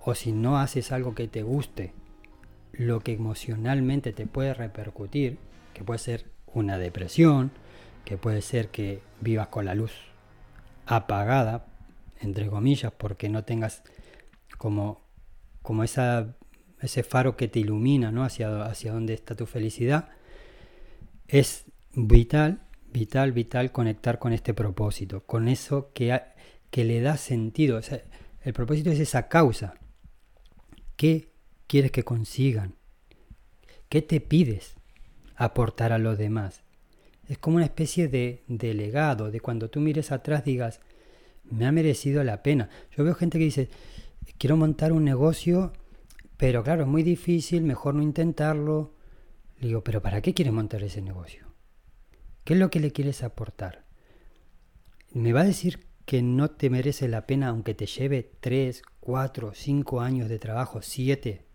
o 0.00 0.14
si 0.14 0.32
no 0.32 0.58
haces 0.58 0.92
algo 0.92 1.14
que 1.14 1.28
te 1.28 1.42
guste, 1.42 1.92
lo 2.72 3.00
que 3.00 3.12
emocionalmente 3.12 4.12
te 4.12 4.26
puede 4.26 4.54
repercutir, 4.54 5.38
que 5.72 5.84
puede 5.84 5.98
ser 5.98 6.33
una 6.54 6.78
depresión, 6.78 7.52
que 8.04 8.16
puede 8.16 8.42
ser 8.42 8.68
que 8.68 9.00
vivas 9.20 9.48
con 9.48 9.64
la 9.64 9.74
luz 9.74 9.92
apagada, 10.86 11.66
entre 12.20 12.48
comillas, 12.48 12.92
porque 12.92 13.28
no 13.28 13.44
tengas 13.44 13.82
como, 14.58 15.02
como 15.62 15.84
ese 15.84 17.02
faro 17.02 17.36
que 17.36 17.48
te 17.48 17.60
ilumina 17.60 18.12
¿no? 18.12 18.24
hacia, 18.24 18.64
hacia 18.64 18.92
dónde 18.92 19.14
está 19.14 19.34
tu 19.34 19.46
felicidad, 19.46 20.08
es 21.28 21.64
vital, 21.94 22.60
vital, 22.92 23.32
vital 23.32 23.72
conectar 23.72 24.18
con 24.18 24.32
este 24.32 24.54
propósito, 24.54 25.24
con 25.24 25.48
eso 25.48 25.90
que, 25.92 26.20
que 26.70 26.84
le 26.84 27.00
da 27.00 27.16
sentido. 27.16 27.80
el 28.42 28.52
propósito 28.52 28.90
es 28.90 29.00
esa 29.00 29.28
causa. 29.28 29.74
¿Qué 30.96 31.32
quieres 31.66 31.90
que 31.90 32.04
consigan? 32.04 32.76
¿Qué 33.88 34.02
te 34.02 34.20
pides 34.20 34.76
aportar 35.36 35.92
a 35.92 35.98
los 35.98 36.18
demás? 36.18 36.62
Es 37.28 37.38
como 37.38 37.56
una 37.56 37.64
especie 37.64 38.08
de, 38.08 38.42
de 38.48 38.74
legado, 38.74 39.30
de 39.30 39.40
cuando 39.40 39.70
tú 39.70 39.80
mires 39.80 40.12
atrás 40.12 40.44
digas, 40.44 40.80
me 41.50 41.66
ha 41.66 41.72
merecido 41.72 42.22
la 42.24 42.42
pena. 42.42 42.68
Yo 42.96 43.04
veo 43.04 43.14
gente 43.14 43.38
que 43.38 43.44
dice, 43.44 43.68
quiero 44.38 44.56
montar 44.56 44.92
un 44.92 45.04
negocio, 45.04 45.72
pero 46.36 46.62
claro, 46.62 46.82
es 46.82 46.88
muy 46.88 47.02
difícil, 47.02 47.62
mejor 47.62 47.94
no 47.94 48.02
intentarlo. 48.02 48.94
Le 49.58 49.68
digo, 49.68 49.84
pero 49.84 50.02
¿para 50.02 50.20
qué 50.20 50.34
quieres 50.34 50.52
montar 50.52 50.82
ese 50.82 51.00
negocio? 51.00 51.46
¿Qué 52.44 52.54
es 52.54 52.60
lo 52.60 52.70
que 52.70 52.80
le 52.80 52.92
quieres 52.92 53.22
aportar? 53.22 53.84
¿Me 55.12 55.32
va 55.32 55.42
a 55.42 55.44
decir 55.44 55.86
que 56.04 56.22
no 56.22 56.50
te 56.50 56.68
merece 56.68 57.08
la 57.08 57.26
pena 57.26 57.48
aunque 57.48 57.74
te 57.74 57.86
lleve 57.86 58.30
3, 58.40 58.82
4, 59.00 59.52
5 59.54 60.00
años 60.00 60.28
de 60.28 60.38
trabajo, 60.38 60.82
7, 60.82 61.46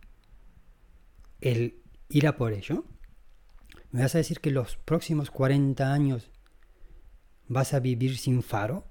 el 1.41 1.81
ir 2.09 2.27
a 2.27 2.35
por 2.35 2.53
ello? 2.53 2.85
¿Me 3.91 4.01
vas 4.01 4.13
a 4.13 4.19
decir 4.19 4.39
que 4.39 4.51
los 4.51 4.75
próximos 4.77 5.31
40 5.31 5.91
años 5.91 6.29
vas 7.47 7.73
a 7.73 7.79
vivir 7.79 8.17
sin 8.17 8.43
faro? 8.43 8.85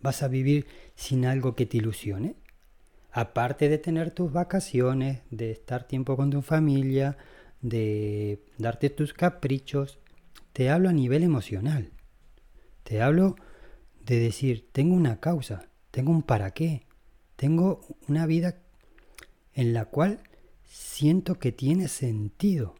¿Vas 0.00 0.22
a 0.22 0.28
vivir 0.28 0.66
sin 0.94 1.26
algo 1.26 1.56
que 1.56 1.66
te 1.66 1.78
ilusione? 1.78 2.36
Aparte 3.10 3.68
de 3.68 3.78
tener 3.78 4.12
tus 4.12 4.32
vacaciones, 4.32 5.22
de 5.30 5.50
estar 5.50 5.88
tiempo 5.88 6.16
con 6.16 6.30
tu 6.30 6.42
familia, 6.42 7.16
de 7.62 8.44
darte 8.58 8.90
tus 8.90 9.12
caprichos, 9.12 9.98
te 10.52 10.70
hablo 10.70 10.88
a 10.88 10.92
nivel 10.92 11.24
emocional. 11.24 11.90
Te 12.84 13.02
hablo 13.02 13.34
de 14.04 14.20
decir, 14.20 14.68
tengo 14.70 14.94
una 14.94 15.18
causa, 15.18 15.68
tengo 15.90 16.12
un 16.12 16.22
para 16.22 16.52
qué, 16.52 16.86
tengo 17.34 17.80
una 18.06 18.24
vida 18.26 18.60
en 19.52 19.72
la 19.72 19.86
cual 19.86 20.20
siento 20.64 21.40
que 21.40 21.50
tiene 21.50 21.88
sentido 21.88 22.76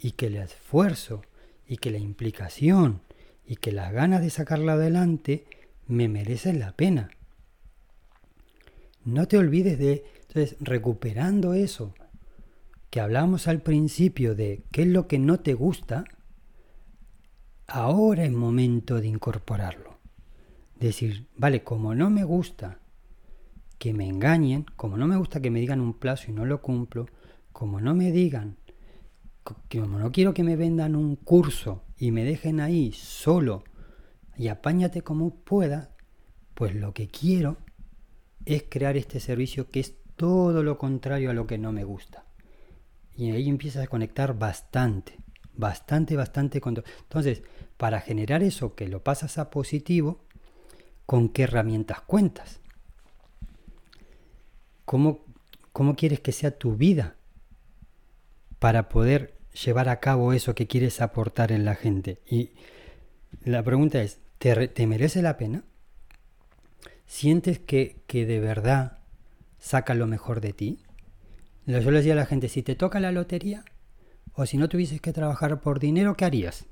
y 0.00 0.12
que 0.12 0.26
el 0.26 0.36
esfuerzo 0.36 1.22
y 1.66 1.76
que 1.76 1.90
la 1.90 1.98
implicación 1.98 3.02
y 3.46 3.56
que 3.56 3.72
las 3.72 3.92
ganas 3.92 4.22
de 4.22 4.30
sacarla 4.30 4.72
adelante 4.72 5.44
me 5.86 6.08
merecen 6.08 6.58
la 6.58 6.72
pena. 6.72 7.10
No 9.04 9.28
te 9.28 9.38
olvides 9.38 9.78
de, 9.78 10.04
entonces, 10.28 10.56
recuperando 10.60 11.54
eso 11.54 11.94
que 12.90 13.00
hablábamos 13.00 13.46
al 13.46 13.60
principio 13.60 14.34
de 14.34 14.64
qué 14.72 14.82
es 14.82 14.88
lo 14.88 15.06
que 15.06 15.18
no 15.18 15.40
te 15.40 15.54
gusta, 15.54 16.04
ahora 17.66 18.24
es 18.24 18.32
momento 18.32 19.00
de 19.00 19.08
incorporarlo. 19.08 19.98
Decir, 20.78 21.26
vale, 21.36 21.62
como 21.62 21.94
no 21.94 22.10
me 22.10 22.24
gusta 22.24 22.78
que 23.78 23.94
me 23.94 24.08
engañen, 24.08 24.66
como 24.76 24.96
no 24.96 25.06
me 25.06 25.16
gusta 25.16 25.40
que 25.40 25.50
me 25.50 25.60
digan 25.60 25.80
un 25.80 25.94
plazo 25.94 26.30
y 26.30 26.34
no 26.34 26.44
lo 26.44 26.60
cumplo, 26.60 27.06
como 27.52 27.80
no 27.80 27.94
me 27.94 28.10
digan 28.10 28.56
como 29.70 29.98
no 29.98 30.12
quiero 30.12 30.34
que 30.34 30.44
me 30.44 30.56
vendan 30.56 30.96
un 30.96 31.16
curso 31.16 31.82
y 31.96 32.10
me 32.10 32.24
dejen 32.24 32.60
ahí 32.60 32.92
solo 32.92 33.64
y 34.36 34.48
apáñate 34.48 35.02
como 35.02 35.34
pueda, 35.34 35.90
pues 36.54 36.74
lo 36.74 36.94
que 36.94 37.08
quiero 37.08 37.58
es 38.46 38.64
crear 38.68 38.96
este 38.96 39.20
servicio 39.20 39.70
que 39.70 39.80
es 39.80 39.94
todo 40.16 40.62
lo 40.62 40.78
contrario 40.78 41.30
a 41.30 41.34
lo 41.34 41.46
que 41.46 41.58
no 41.58 41.72
me 41.72 41.84
gusta. 41.84 42.24
Y 43.16 43.30
ahí 43.30 43.48
empiezas 43.48 43.84
a 43.84 43.86
conectar 43.86 44.38
bastante, 44.38 45.18
bastante, 45.54 46.16
bastante 46.16 46.60
con... 46.60 46.82
Entonces, 47.02 47.42
para 47.76 48.00
generar 48.00 48.42
eso 48.42 48.74
que 48.74 48.88
lo 48.88 49.02
pasas 49.02 49.38
a 49.38 49.50
positivo, 49.50 50.24
¿con 51.06 51.28
qué 51.28 51.42
herramientas 51.42 52.00
cuentas? 52.02 52.60
¿Cómo, 54.84 55.24
cómo 55.72 55.96
quieres 55.96 56.20
que 56.20 56.32
sea 56.32 56.56
tu 56.56 56.76
vida 56.76 57.16
para 58.58 58.88
poder 58.88 59.39
llevar 59.52 59.88
a 59.88 60.00
cabo 60.00 60.32
eso 60.32 60.54
que 60.54 60.66
quieres 60.66 61.00
aportar 61.00 61.52
en 61.52 61.64
la 61.64 61.74
gente. 61.74 62.20
Y 62.26 62.50
la 63.44 63.62
pregunta 63.62 64.02
es, 64.02 64.20
¿te, 64.38 64.86
merece 64.86 65.22
la 65.22 65.36
pena? 65.36 65.64
¿Sientes 67.06 67.58
que, 67.58 68.02
que, 68.06 68.26
de 68.26 68.40
verdad 68.40 68.98
saca 69.58 69.94
lo 69.94 70.06
mejor 70.06 70.40
de 70.40 70.52
ti? 70.52 70.82
Yo 71.66 71.90
le 71.90 71.98
decía 71.98 72.14
a 72.14 72.16
la 72.16 72.26
gente, 72.26 72.48
si 72.48 72.62
te 72.62 72.74
toca 72.74 73.00
la 73.00 73.12
lotería 73.12 73.64
o 74.34 74.46
si 74.46 74.56
no 74.56 74.68
tuvieses 74.68 75.00
que 75.00 75.12
trabajar 75.12 75.60
por 75.60 75.80
dinero, 75.80 76.16
¿qué 76.16 76.24
harías? 76.24 76.66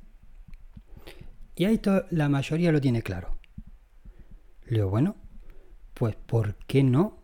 Y 1.55 1.65
ahí 1.65 1.81
la 2.11 2.29
mayoría 2.29 2.73
lo 2.73 2.81
tiene 2.81 3.03
claro. 3.03 3.37
Le 4.67 4.79
digo, 4.79 4.91
bueno, 4.91 5.17
pues 5.95 6.15
¿por 6.15 6.55
qué 6.67 6.85
no 6.85 7.19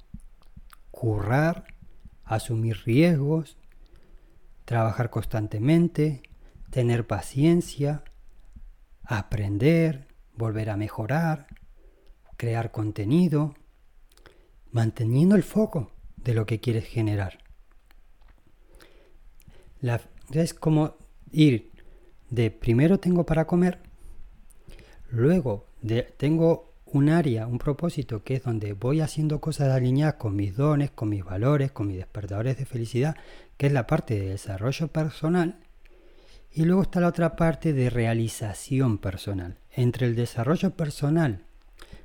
currar, 0.91 1.65
asumir 2.25 2.79
riesgos, 2.85 3.57
trabajar 4.65 5.11
constantemente, 5.11 6.23
tener 6.71 7.07
paciencia, 7.07 8.03
aprender, 9.03 10.09
volver 10.37 10.71
a 10.71 10.77
mejorar, 10.77 11.47
crear 12.37 12.71
contenido, 12.73 13.55
manteniendo 14.73 15.37
el 15.37 15.43
foco 15.43 15.93
de 16.17 16.35
lo 16.35 16.47
que 16.47 16.61
quieres 16.61 16.85
generar. 16.85 17.39
es 20.33 20.55
como 20.55 20.97
ir 21.31 21.71
de 22.31 22.51
primero 22.51 22.99
tengo 22.99 23.25
para 23.27 23.47
comer, 23.47 23.81
luego 25.11 25.67
de, 25.83 26.03
tengo 26.03 26.74
un 26.95 27.09
área, 27.09 27.47
un 27.47 27.59
propósito 27.59 28.23
que 28.23 28.37
es 28.37 28.43
donde 28.43 28.73
voy 28.73 29.01
haciendo 29.01 29.41
cosas 29.41 29.71
alineadas 29.71 30.15
con 30.15 30.37
mis 30.37 30.57
dones, 30.57 30.91
con 30.91 31.09
mis 31.09 31.25
valores, 31.25 31.73
con 31.73 31.89
mis 31.89 31.97
despertadores 31.97 32.57
de 32.57 32.67
felicidad, 32.67 33.17
que 33.57 33.67
es 33.67 33.73
la 33.73 33.87
parte 33.87 34.19
de 34.19 34.29
desarrollo 34.31 34.89
personal, 34.89 35.59
y 36.53 36.65
luego 36.65 36.83
está 36.83 37.01
la 37.01 37.09
otra 37.09 37.35
parte 37.35 37.73
de 37.73 37.91
realización 37.91 38.99
personal. 38.99 39.59
Entre 39.73 40.07
el 40.07 40.15
desarrollo 40.15 40.71
personal 40.71 41.43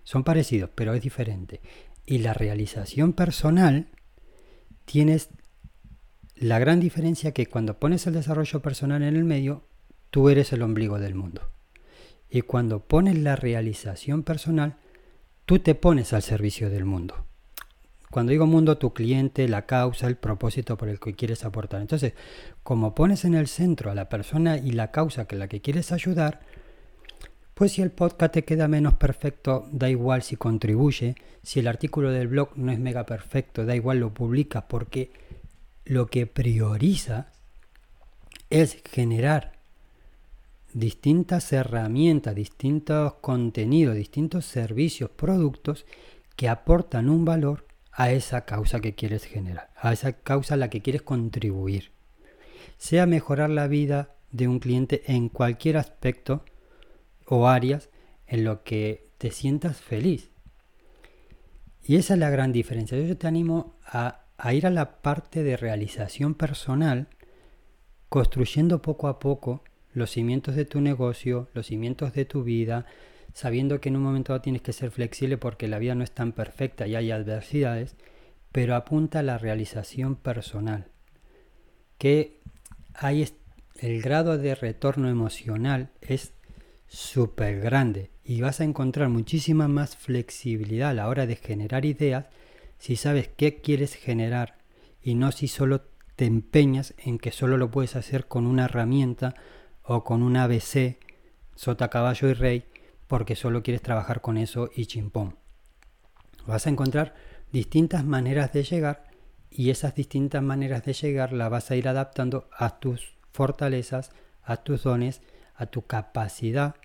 son 0.03 0.23
parecidos, 0.23 0.71
pero 0.73 0.95
es 0.95 1.03
diferente. 1.03 1.61
Y 2.07 2.17
la 2.17 2.33
realización 2.33 3.13
personal 3.13 3.87
tienes 4.85 5.29
la 6.35 6.57
gran 6.57 6.79
diferencia 6.79 7.31
que 7.31 7.45
cuando 7.45 7.77
pones 7.77 8.07
el 8.07 8.15
desarrollo 8.15 8.59
personal 8.61 9.03
en 9.03 9.15
el 9.15 9.23
medio, 9.23 9.65
tú 10.09 10.29
eres 10.29 10.51
el 10.51 10.63
ombligo 10.63 10.97
del 10.97 11.13
mundo. 11.13 11.51
Y 12.29 12.41
cuando 12.41 12.79
pones 12.79 13.17
la 13.17 13.35
realización 13.35 14.23
personal, 14.23 14.75
tú 15.45 15.59
te 15.59 15.75
pones 15.75 16.13
al 16.13 16.21
servicio 16.21 16.69
del 16.69 16.85
mundo. 16.85 17.25
Cuando 18.11 18.31
digo 18.31 18.47
mundo, 18.47 18.77
tu 18.77 18.93
cliente, 18.93 19.47
la 19.47 19.67
causa, 19.67 20.07
el 20.07 20.15
propósito 20.15 20.77
por 20.77 20.89
el 20.89 20.99
que 20.99 21.13
quieres 21.13 21.45
aportar. 21.45 21.81
Entonces, 21.81 22.13
como 22.63 22.95
pones 22.95 23.23
en 23.23 23.35
el 23.35 23.47
centro 23.47 23.91
a 23.91 23.95
la 23.95 24.09
persona 24.09 24.57
y 24.57 24.71
la 24.71 24.91
causa 24.91 25.25
que 25.25 25.35
la 25.35 25.47
que 25.47 25.61
quieres 25.61 25.91
ayudar, 25.91 26.41
pues 27.53 27.73
si 27.73 27.81
el 27.83 27.91
podcast 27.91 28.33
te 28.33 28.45
queda 28.45 28.67
menos 28.67 28.95
perfecto, 28.95 29.67
da 29.71 29.89
igual 29.89 30.23
si 30.23 30.37
contribuye. 30.37 31.15
Si 31.43 31.59
el 31.59 31.67
artículo 31.67 32.09
del 32.09 32.29
blog 32.29 32.57
no 32.57 32.71
es 32.71 32.79
mega 32.79 33.05
perfecto, 33.05 33.65
da 33.65 33.75
igual 33.75 33.99
lo 33.99 34.13
publica 34.13 34.67
porque 34.67 35.11
lo 35.85 36.07
que 36.07 36.25
prioriza 36.25 37.31
es 38.49 38.81
generar 38.91 39.58
distintas 40.73 41.51
herramientas, 41.51 42.35
distintos 42.35 43.13
contenidos, 43.15 43.95
distintos 43.95 44.45
servicios, 44.45 45.09
productos 45.09 45.85
que 46.35 46.49
aportan 46.49 47.09
un 47.09 47.25
valor 47.25 47.65
a 47.91 48.11
esa 48.11 48.45
causa 48.45 48.79
que 48.79 48.95
quieres 48.95 49.25
generar, 49.25 49.71
a 49.75 49.91
esa 49.91 50.13
causa 50.13 50.53
a 50.53 50.57
la 50.57 50.69
que 50.69 50.81
quieres 50.81 51.01
contribuir. 51.01 51.91
Sea 52.77 53.05
mejorar 53.05 53.49
la 53.49 53.67
vida 53.67 54.15
de 54.31 54.47
un 54.47 54.59
cliente 54.59 55.03
en 55.07 55.29
cualquier 55.29 55.77
aspecto 55.77 56.45
o 57.25 57.47
áreas 57.47 57.89
en 58.27 58.43
lo 58.43 58.63
que 58.63 59.09
te 59.17 59.31
sientas 59.31 59.81
feliz. 59.81 60.29
Y 61.83 61.95
esa 61.95 62.13
es 62.13 62.19
la 62.19 62.29
gran 62.29 62.51
diferencia. 62.51 62.97
Yo 62.99 63.17
te 63.17 63.27
animo 63.27 63.75
a, 63.83 64.21
a 64.37 64.53
ir 64.53 64.65
a 64.65 64.69
la 64.69 65.01
parte 65.01 65.43
de 65.43 65.57
realización 65.57 66.35
personal, 66.35 67.07
construyendo 68.07 68.81
poco 68.81 69.07
a 69.07 69.19
poco 69.19 69.63
los 69.93 70.11
cimientos 70.11 70.55
de 70.55 70.65
tu 70.65 70.81
negocio, 70.81 71.49
los 71.53 71.67
cimientos 71.67 72.13
de 72.13 72.25
tu 72.25 72.43
vida, 72.43 72.85
sabiendo 73.33 73.79
que 73.79 73.89
en 73.89 73.97
un 73.97 74.03
momento 74.03 74.39
tienes 74.41 74.61
que 74.61 74.73
ser 74.73 74.91
flexible 74.91 75.37
porque 75.37 75.67
la 75.67 75.79
vida 75.79 75.95
no 75.95 76.03
es 76.03 76.11
tan 76.11 76.31
perfecta 76.31 76.87
y 76.87 76.95
hay 76.95 77.11
adversidades, 77.11 77.95
pero 78.51 78.75
apunta 78.75 79.19
a 79.19 79.23
la 79.23 79.37
realización 79.37 80.15
personal. 80.15 80.87
Que 81.97 82.39
hay 82.93 83.27
el 83.79 84.01
grado 84.01 84.37
de 84.37 84.55
retorno 84.55 85.09
emocional 85.09 85.89
es 86.01 86.33
súper 86.87 87.59
grande 87.59 88.09
y 88.23 88.41
vas 88.41 88.61
a 88.61 88.63
encontrar 88.63 89.09
muchísima 89.09 89.67
más 89.67 89.95
flexibilidad 89.95 90.89
a 90.89 90.93
la 90.93 91.07
hora 91.07 91.25
de 91.27 91.35
generar 91.35 91.85
ideas 91.85 92.25
si 92.77 92.95
sabes 92.95 93.29
qué 93.29 93.61
quieres 93.61 93.95
generar 93.95 94.57
y 95.01 95.15
no 95.15 95.31
si 95.31 95.47
solo 95.47 95.81
te 96.15 96.25
empeñas 96.25 96.93
en 96.97 97.19
que 97.19 97.31
solo 97.31 97.57
lo 97.57 97.71
puedes 97.71 97.95
hacer 97.95 98.27
con 98.27 98.47
una 98.47 98.65
herramienta 98.65 99.35
o 99.91 100.03
con 100.03 100.21
un 100.21 100.37
ABC, 100.37 100.99
sota, 101.55 101.89
caballo 101.89 102.29
y 102.29 102.33
rey, 102.33 102.63
porque 103.07 103.35
solo 103.35 103.63
quieres 103.63 103.81
trabajar 103.81 104.21
con 104.21 104.37
eso 104.37 104.69
y 104.75 104.85
chimpón. 104.85 105.35
Vas 106.45 106.67
a 106.67 106.69
encontrar 106.69 107.15
distintas 107.51 108.05
maneras 108.05 108.53
de 108.53 108.61
llegar 108.61 109.09
y 109.49 109.71
esas 109.71 109.95
distintas 109.95 110.43
maneras 110.43 110.85
de 110.85 110.93
llegar 110.93 111.33
las 111.33 111.49
vas 111.49 111.71
a 111.71 111.75
ir 111.75 111.87
adaptando 111.87 112.47
a 112.55 112.79
tus 112.79 113.15
fortalezas, 113.31 114.11
a 114.43 114.57
tus 114.57 114.83
dones, 114.83 115.21
a 115.55 115.65
tu 115.65 115.81
capacidad 115.81 116.75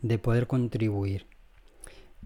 de 0.00 0.18
poder 0.18 0.46
contribuir. 0.46 1.26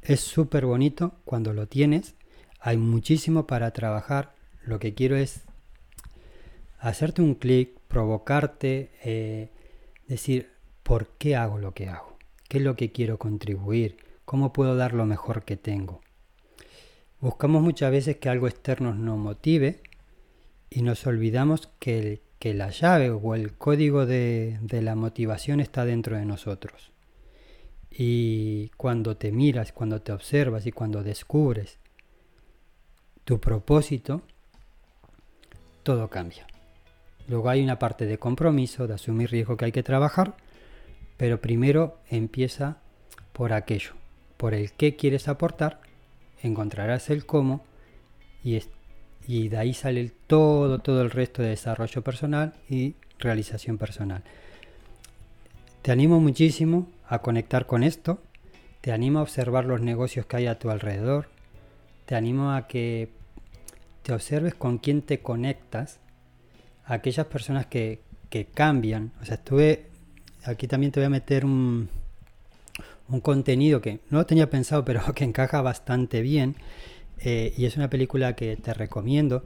Es 0.02 0.20
súper 0.20 0.64
bonito 0.64 1.14
cuando 1.24 1.52
lo 1.52 1.66
tienes, 1.66 2.14
hay 2.60 2.76
muchísimo 2.76 3.48
para 3.48 3.72
trabajar, 3.72 4.36
lo 4.62 4.78
que 4.78 4.94
quiero 4.94 5.16
es 5.16 5.42
hacerte 6.78 7.20
un 7.20 7.34
clic, 7.34 7.76
provocarte, 7.88 8.92
eh, 9.02 9.50
decir, 10.08 10.50
¿por 10.82 11.08
qué 11.18 11.36
hago 11.36 11.58
lo 11.58 11.72
que 11.72 11.88
hago? 11.88 12.16
¿Qué 12.48 12.58
es 12.58 12.64
lo 12.64 12.74
que 12.76 12.90
quiero 12.90 13.18
contribuir? 13.18 13.98
¿Cómo 14.24 14.52
puedo 14.52 14.74
dar 14.74 14.94
lo 14.94 15.06
mejor 15.06 15.44
que 15.44 15.56
tengo? 15.56 16.00
Buscamos 17.20 17.62
muchas 17.62 17.90
veces 17.90 18.16
que 18.16 18.28
algo 18.28 18.48
externo 18.48 18.94
nos 18.94 19.18
motive 19.18 19.82
y 20.70 20.82
nos 20.82 21.06
olvidamos 21.06 21.68
que, 21.78 22.22
que 22.38 22.54
la 22.54 22.70
llave 22.70 23.10
o 23.10 23.34
el 23.34 23.54
código 23.54 24.06
de, 24.06 24.58
de 24.62 24.82
la 24.82 24.94
motivación 24.94 25.60
está 25.60 25.84
dentro 25.84 26.16
de 26.16 26.24
nosotros. 26.24 26.90
Y 27.90 28.68
cuando 28.76 29.16
te 29.16 29.32
miras, 29.32 29.72
cuando 29.72 30.00
te 30.00 30.12
observas 30.12 30.66
y 30.66 30.72
cuando 30.72 31.02
descubres 31.02 31.78
tu 33.24 33.40
propósito, 33.40 34.22
todo 35.82 36.08
cambia. 36.08 36.46
Luego 37.28 37.50
hay 37.50 37.62
una 37.62 37.78
parte 37.78 38.06
de 38.06 38.18
compromiso, 38.18 38.86
de 38.86 38.94
asumir 38.94 39.30
riesgo 39.30 39.56
que 39.56 39.66
hay 39.66 39.72
que 39.72 39.82
trabajar, 39.82 40.34
pero 41.18 41.40
primero 41.40 41.98
empieza 42.08 42.78
por 43.34 43.52
aquello, 43.52 43.92
por 44.38 44.54
el 44.54 44.72
qué 44.72 44.96
quieres 44.96 45.28
aportar, 45.28 45.80
encontrarás 46.42 47.10
el 47.10 47.26
cómo 47.26 47.64
y, 48.42 48.58
y 49.26 49.48
de 49.48 49.58
ahí 49.58 49.74
sale 49.74 50.10
todo, 50.26 50.78
todo 50.78 51.02
el 51.02 51.10
resto 51.10 51.42
de 51.42 51.50
desarrollo 51.50 52.02
personal 52.02 52.54
y 52.70 52.94
realización 53.18 53.76
personal. 53.76 54.22
Te 55.82 55.92
animo 55.92 56.20
muchísimo 56.20 56.88
a 57.08 57.20
conectar 57.20 57.66
con 57.66 57.82
esto, 57.82 58.20
te 58.80 58.90
animo 58.90 59.18
a 59.18 59.22
observar 59.22 59.66
los 59.66 59.82
negocios 59.82 60.24
que 60.24 60.38
hay 60.38 60.46
a 60.46 60.58
tu 60.58 60.70
alrededor, 60.70 61.28
te 62.06 62.14
animo 62.14 62.52
a 62.52 62.66
que 62.68 63.10
te 64.02 64.14
observes 64.14 64.54
con 64.54 64.78
quién 64.78 65.02
te 65.02 65.20
conectas 65.20 66.00
aquellas 66.88 67.26
personas 67.26 67.66
que, 67.66 68.00
cambian. 68.54 69.12
O 69.22 69.24
sea, 69.24 69.36
estuve, 69.36 69.86
aquí 70.44 70.66
también 70.66 70.92
te 70.92 71.00
voy 71.00 71.06
a 71.06 71.10
meter 71.10 71.44
un, 71.44 71.88
un 73.08 73.20
contenido 73.20 73.80
que 73.80 74.00
no 74.10 74.18
lo 74.18 74.26
tenía 74.26 74.50
pensado, 74.50 74.84
pero 74.84 75.00
que 75.14 75.24
encaja 75.24 75.62
bastante 75.62 76.20
bien. 76.22 76.56
Eh, 77.20 77.52
y 77.56 77.64
es 77.64 77.76
una 77.76 77.90
película 77.90 78.34
que 78.34 78.56
te 78.56 78.74
recomiendo, 78.74 79.44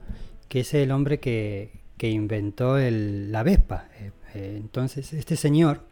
que 0.49 0.61
es 0.61 0.75
el 0.75 0.91
hombre 0.91 1.21
que, 1.21 1.81
inventó 2.01 2.77
la 2.79 3.45
Vespa. 3.45 3.89
Eh, 4.01 4.11
eh, 4.35 4.55
entonces, 4.57 5.13
este 5.13 5.37
señor 5.37 5.83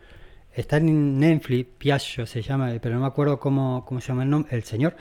está 0.52 0.78
en 0.78 1.20
Netflix, 1.20 1.70
Piaggio 1.78 2.26
se 2.26 2.42
llama, 2.42 2.72
pero 2.82 2.96
no 2.96 3.02
me 3.02 3.06
acuerdo 3.06 3.38
cómo, 3.38 3.84
cómo 3.86 4.00
se 4.00 4.08
llama 4.08 4.24
el 4.24 4.30
nombre, 4.30 4.56
el 4.56 4.64
señor. 4.64 4.96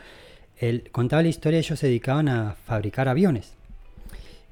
Él 0.57 0.89
contaba 0.91 1.23
la 1.23 1.29
historia, 1.29 1.57
ellos 1.57 1.79
se 1.79 1.87
dedicaban 1.87 2.29
a 2.29 2.53
fabricar 2.53 3.09
aviones. 3.09 3.53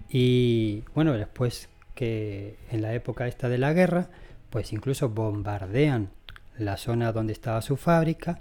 Y 0.10 0.84
bueno, 0.96 1.14
después 1.14 1.70
que 1.98 2.56
en 2.72 2.84
la 2.84 2.94
época 2.94 3.28
esta 3.28 3.50
de 3.50 3.58
la 3.58 3.74
guerra, 3.74 4.08
pues 4.52 4.72
incluso 4.72 5.10
bombardean 5.10 6.12
la 6.60 6.78
zona 6.78 7.12
donde 7.12 7.34
estaba 7.34 7.62
su 7.64 7.76
fábrica 7.76 8.38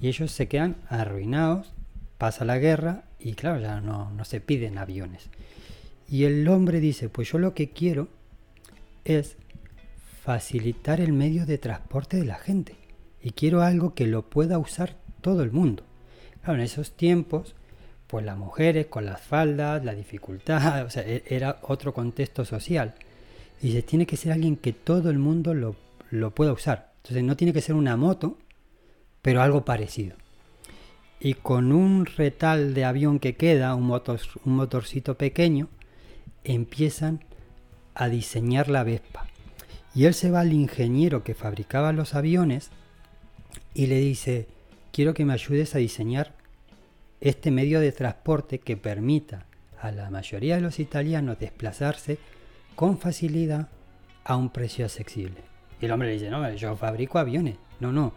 y 0.00 0.08
ellos 0.08 0.32
se 0.32 0.48
quedan 0.48 0.76
arruinados, 0.88 1.72
pasa 2.18 2.44
la 2.44 2.58
guerra 2.58 3.04
y 3.20 3.34
claro, 3.34 3.60
ya 3.60 3.80
no, 3.80 4.10
no 4.10 4.24
se 4.24 4.40
piden 4.40 4.76
aviones. 4.76 5.30
Y 6.08 6.24
el 6.24 6.46
hombre 6.48 6.80
dice, 6.80 7.08
pues 7.08 7.30
yo 7.30 7.38
lo 7.38 7.54
que 7.54 7.70
quiero 7.70 8.08
es 9.04 9.36
facilitar 10.22 11.00
el 11.00 11.12
medio 11.12 11.46
de 11.46 11.58
transporte 11.58 12.16
de 12.16 12.24
la 12.24 12.34
gente 12.36 12.74
y 13.22 13.30
quiero 13.30 13.62
algo 13.62 13.94
que 13.94 14.08
lo 14.08 14.28
pueda 14.28 14.58
usar 14.58 14.96
todo 15.20 15.44
el 15.44 15.52
mundo. 15.52 15.84
Claro, 16.42 16.58
en 16.58 16.64
esos 16.64 16.90
tiempos 16.96 17.54
pues 18.06 18.24
las 18.24 18.36
mujeres 18.36 18.86
con 18.86 19.04
las 19.04 19.20
faldas, 19.20 19.84
la 19.84 19.94
dificultad, 19.94 20.84
o 20.86 20.90
sea, 20.90 21.02
e-, 21.02 21.24
era 21.26 21.58
otro 21.62 21.92
contexto 21.92 22.44
social. 22.44 22.94
Y 23.62 23.72
se 23.72 23.82
tiene 23.82 24.06
que 24.06 24.16
ser 24.16 24.32
alguien 24.32 24.56
que 24.56 24.72
todo 24.72 25.10
el 25.10 25.18
mundo 25.18 25.54
lo, 25.54 25.76
pueda 26.30 26.52
usar. 26.52 26.92
Entonces 26.98 27.24
no 27.24 27.36
tiene 27.36 27.52
que 27.52 27.62
ser 27.62 27.74
una 27.74 27.96
moto, 27.96 28.36
pero 29.22 29.42
algo 29.42 29.64
parecido. 29.64 30.16
Y 31.18 31.34
con 31.34 31.72
un 31.72 32.06
retal 32.06 32.74
de 32.74 32.84
avión 32.84 33.18
que 33.18 33.36
queda, 33.36 33.74
un, 33.74 33.84
motor, 33.84 34.20
un 34.44 34.56
motorcito 34.56 35.16
pequeño, 35.16 35.68
empiezan 36.44 37.24
a 37.94 38.08
diseñar 38.08 38.68
la 38.68 38.84
Vespa. 38.84 39.26
Y 39.94 40.04
él 40.04 40.12
se 40.12 40.30
va 40.30 40.40
al 40.40 40.52
ingeniero 40.52 41.24
que 41.24 41.34
fabricaba 41.34 41.92
los 41.92 42.14
aviones 42.14 42.70
y 43.72 43.86
le 43.86 43.98
dice, 43.98 44.46
quiero 44.92 45.14
que 45.14 45.24
me 45.24 45.32
ayudes 45.32 45.74
a 45.74 45.78
diseñar 45.78 46.35
este 47.20 47.50
medio 47.50 47.80
de 47.80 47.92
transporte 47.92 48.58
que 48.58 48.76
permita 48.76 49.46
a 49.80 49.90
la 49.90 50.10
mayoría 50.10 50.56
de 50.56 50.60
los 50.60 50.78
italianos 50.78 51.38
desplazarse 51.38 52.18
con 52.74 52.98
facilidad 52.98 53.68
a 54.24 54.36
un 54.36 54.50
precio 54.50 54.84
accesible. 54.84 55.42
Y 55.80 55.86
el 55.86 55.92
hombre 55.92 56.08
le 56.08 56.14
dice, 56.14 56.30
no, 56.30 56.52
yo 56.54 56.76
fabrico 56.76 57.18
aviones. 57.18 57.56
No, 57.80 57.92
no, 57.92 58.12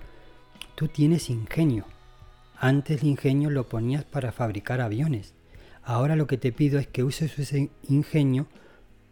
tú 0.75 0.87
tienes 0.87 1.29
ingenio. 1.29 1.85
Antes 2.57 3.01
el 3.01 3.07
ingenio 3.07 3.49
lo 3.49 3.67
ponías 3.67 4.03
para 4.03 4.31
fabricar 4.31 4.81
aviones. 4.81 5.33
Ahora 5.83 6.15
lo 6.15 6.27
que 6.27 6.37
te 6.37 6.51
pido 6.51 6.79
es 6.79 6.87
que 6.87 7.03
uses 7.03 7.37
ese 7.39 7.69
ingenio 7.87 8.47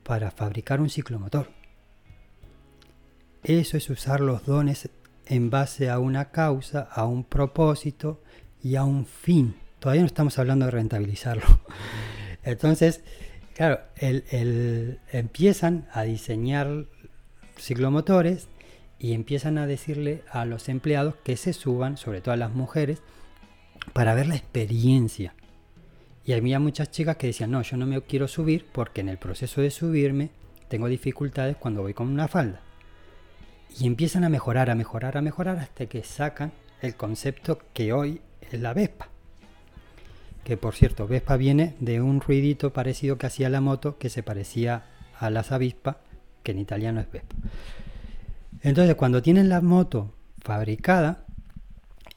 para 0.04 0.32
fabricar 0.32 0.82
un 0.82 0.90
ciclomotor. 0.90 1.50
Eso 3.44 3.78
es 3.78 3.90
usar 3.90 4.20
los 4.20 4.46
dones 4.46 4.90
en 5.26 5.50
base 5.50 5.90
a 5.90 6.00
una 6.00 6.32
causa, 6.32 6.82
a 6.82 7.06
un 7.06 7.24
propósito 7.24 8.22
y 8.62 8.76
a 8.76 8.84
un 8.84 9.06
fin 9.06 9.56
todavía 9.80 10.02
no 10.02 10.08
estamos 10.08 10.38
hablando 10.40 10.66
de 10.66 10.72
rentabilizarlo. 10.72 11.44
Entonces, 12.44 13.04
claro, 13.54 13.80
el, 13.98 15.00
empiezan 15.12 15.88
a 15.92 16.04
diseñar 16.04 16.86
ciclomotores 17.58 18.48
y 19.00 19.14
empiezan 19.14 19.58
a 19.58 19.68
decirle 19.68 20.24
a 20.32 20.46
los 20.46 20.70
empleados 20.70 21.16
que 21.24 21.38
se 21.38 21.54
suban, 21.54 21.98
sobre 21.98 22.22
todo 22.22 22.34
a 22.34 22.38
las 22.38 22.54
mujeres, 22.54 23.02
para 23.94 24.16
ver 24.16 24.28
la 24.28 24.36
experiencia. 24.36 25.34
Y 26.26 26.34
había 26.34 26.60
muchas 26.60 26.92
chicas 26.92 27.18
que 27.18 27.28
decían, 27.28 27.52
no, 27.52 27.62
yo 27.62 27.78
no 27.78 27.86
me 27.86 28.02
quiero 28.02 28.28
subir 28.28 28.66
porque 28.72 29.02
en 29.02 29.10
el 29.10 29.18
proceso 29.18 29.62
de 29.62 29.72
subirme 29.72 30.30
tengo 30.68 30.88
dificultades 30.88 31.56
cuando 31.56 31.82
voy 31.82 31.94
con 31.94 32.10
una 32.10 32.28
falda. 32.28 32.62
Y 33.80 33.86
empiezan 33.86 34.24
a 34.24 34.30
mejorar, 34.30 34.70
a 34.70 34.76
mejorar, 34.76 35.18
a 35.18 35.22
mejorar 35.22 35.58
hasta 35.60 35.86
que 35.86 36.04
sacan 36.04 36.52
el 36.82 36.96
concepto 36.96 37.60
que 37.74 37.94
hoy 37.94 38.22
es 38.42 38.60
la 38.60 38.74
Vespa 38.74 39.10
que 40.48 40.56
por 40.56 40.76
cierto, 40.76 41.10
Vespa 41.10 41.36
viene 41.36 41.76
de 41.82 42.00
un 42.00 42.22
ruidito 42.22 42.72
parecido 42.72 43.18
que 43.18 43.26
hacía 43.26 43.50
la 43.50 43.60
moto 43.60 43.98
que 43.98 44.08
se 44.10 44.24
parecía 44.24 44.86
a 45.20 45.30
las 45.30 45.52
avispas, 45.52 45.98
que 46.42 46.54
en 46.54 46.60
italiano 46.60 47.02
es 47.02 47.12
Vespa. 47.12 47.36
Entonces, 48.62 48.96
cuando 48.96 49.22
tienen 49.22 49.50
la 49.50 49.60
moto 49.60 50.14
fabricada, 50.40 51.26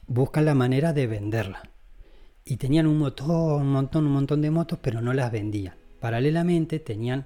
buscan 0.07 0.45
la 0.45 0.55
manera 0.55 0.93
de 0.93 1.07
venderla. 1.07 1.63
Y 2.45 2.55
tenían 2.55 2.87
un 2.87 2.99
montón, 2.99 3.63
un 3.63 3.73
montón, 3.73 4.05
un 4.05 4.13
montón 4.13 4.41
de 4.41 4.49
motos, 4.49 4.79
pero 4.81 5.01
no 5.01 5.11
las 5.11 5.29
vendían. 5.29 5.73
Paralelamente 5.99 6.79
tenían 6.79 7.25